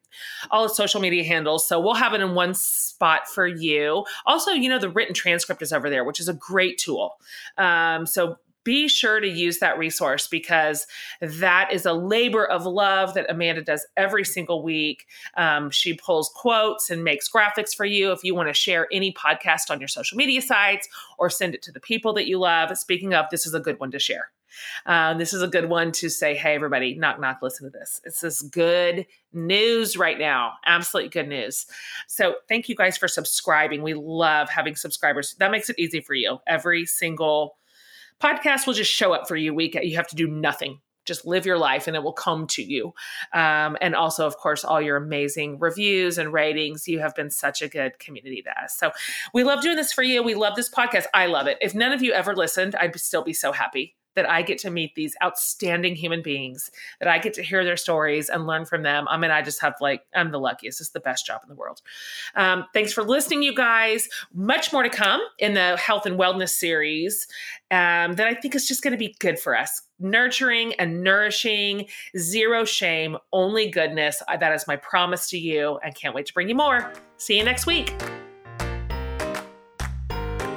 [0.49, 1.67] all his social media handles.
[1.67, 4.05] So we'll have it in one spot for you.
[4.25, 7.17] Also, you know the written transcript is over there, which is a great tool.
[7.57, 8.37] Um, so
[8.67, 10.87] be sure to use that resource because
[11.21, 15.05] that is a labor of love that Amanda does every single week.
[15.37, 19.13] Um, she pulls quotes and makes graphics for you if you want to share any
[19.13, 20.85] podcast on your social media sites
[21.17, 22.77] or send it to the people that you love.
[22.77, 24.31] Speaking of, this is a good one to share.
[24.85, 28.01] Um, this is a good one to say, hey, everybody, knock, knock, listen to this.
[28.03, 30.53] It's this good news right now.
[30.65, 31.67] Absolutely good news.
[32.07, 33.81] So, thank you guys for subscribing.
[33.81, 35.35] We love having subscribers.
[35.39, 36.39] That makes it easy for you.
[36.47, 37.55] Every single
[38.21, 39.77] Podcast will just show up for you week.
[39.81, 40.79] You have to do nothing.
[41.05, 42.93] Just live your life and it will come to you.
[43.33, 46.87] Um, and also, of course, all your amazing reviews and ratings.
[46.87, 48.77] You have been such a good community to us.
[48.77, 48.91] So
[49.33, 50.21] we love doing this for you.
[50.21, 51.05] We love this podcast.
[51.13, 51.57] I love it.
[51.61, 54.71] If none of you ever listened, I'd still be so happy that I get to
[54.71, 58.81] meet these outstanding human beings, that I get to hear their stories and learn from
[58.81, 59.07] them.
[59.07, 60.81] I mean, I just have like, I'm the luckiest.
[60.81, 61.83] It's the best job in the world.
[62.35, 64.09] Um, thanks for listening, you guys.
[64.33, 67.27] Much more to come in the health and wellness series
[67.69, 69.83] um, that I think is just going to be good for us.
[69.99, 71.85] Nurturing and nourishing,
[72.17, 74.23] zero shame, only goodness.
[74.27, 76.91] That is my promise to you, and can't wait to bring you more.
[77.17, 77.93] See you next week.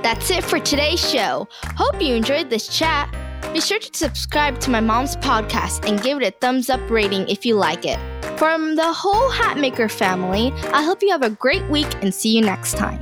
[0.03, 1.47] That's it for today's show.
[1.77, 3.15] Hope you enjoyed this chat.
[3.53, 7.29] Be sure to subscribe to my mom's podcast and give it a thumbs up rating
[7.29, 7.99] if you like it.
[8.39, 12.43] From the whole Hatmaker family, I hope you have a great week and see you
[12.43, 13.01] next time.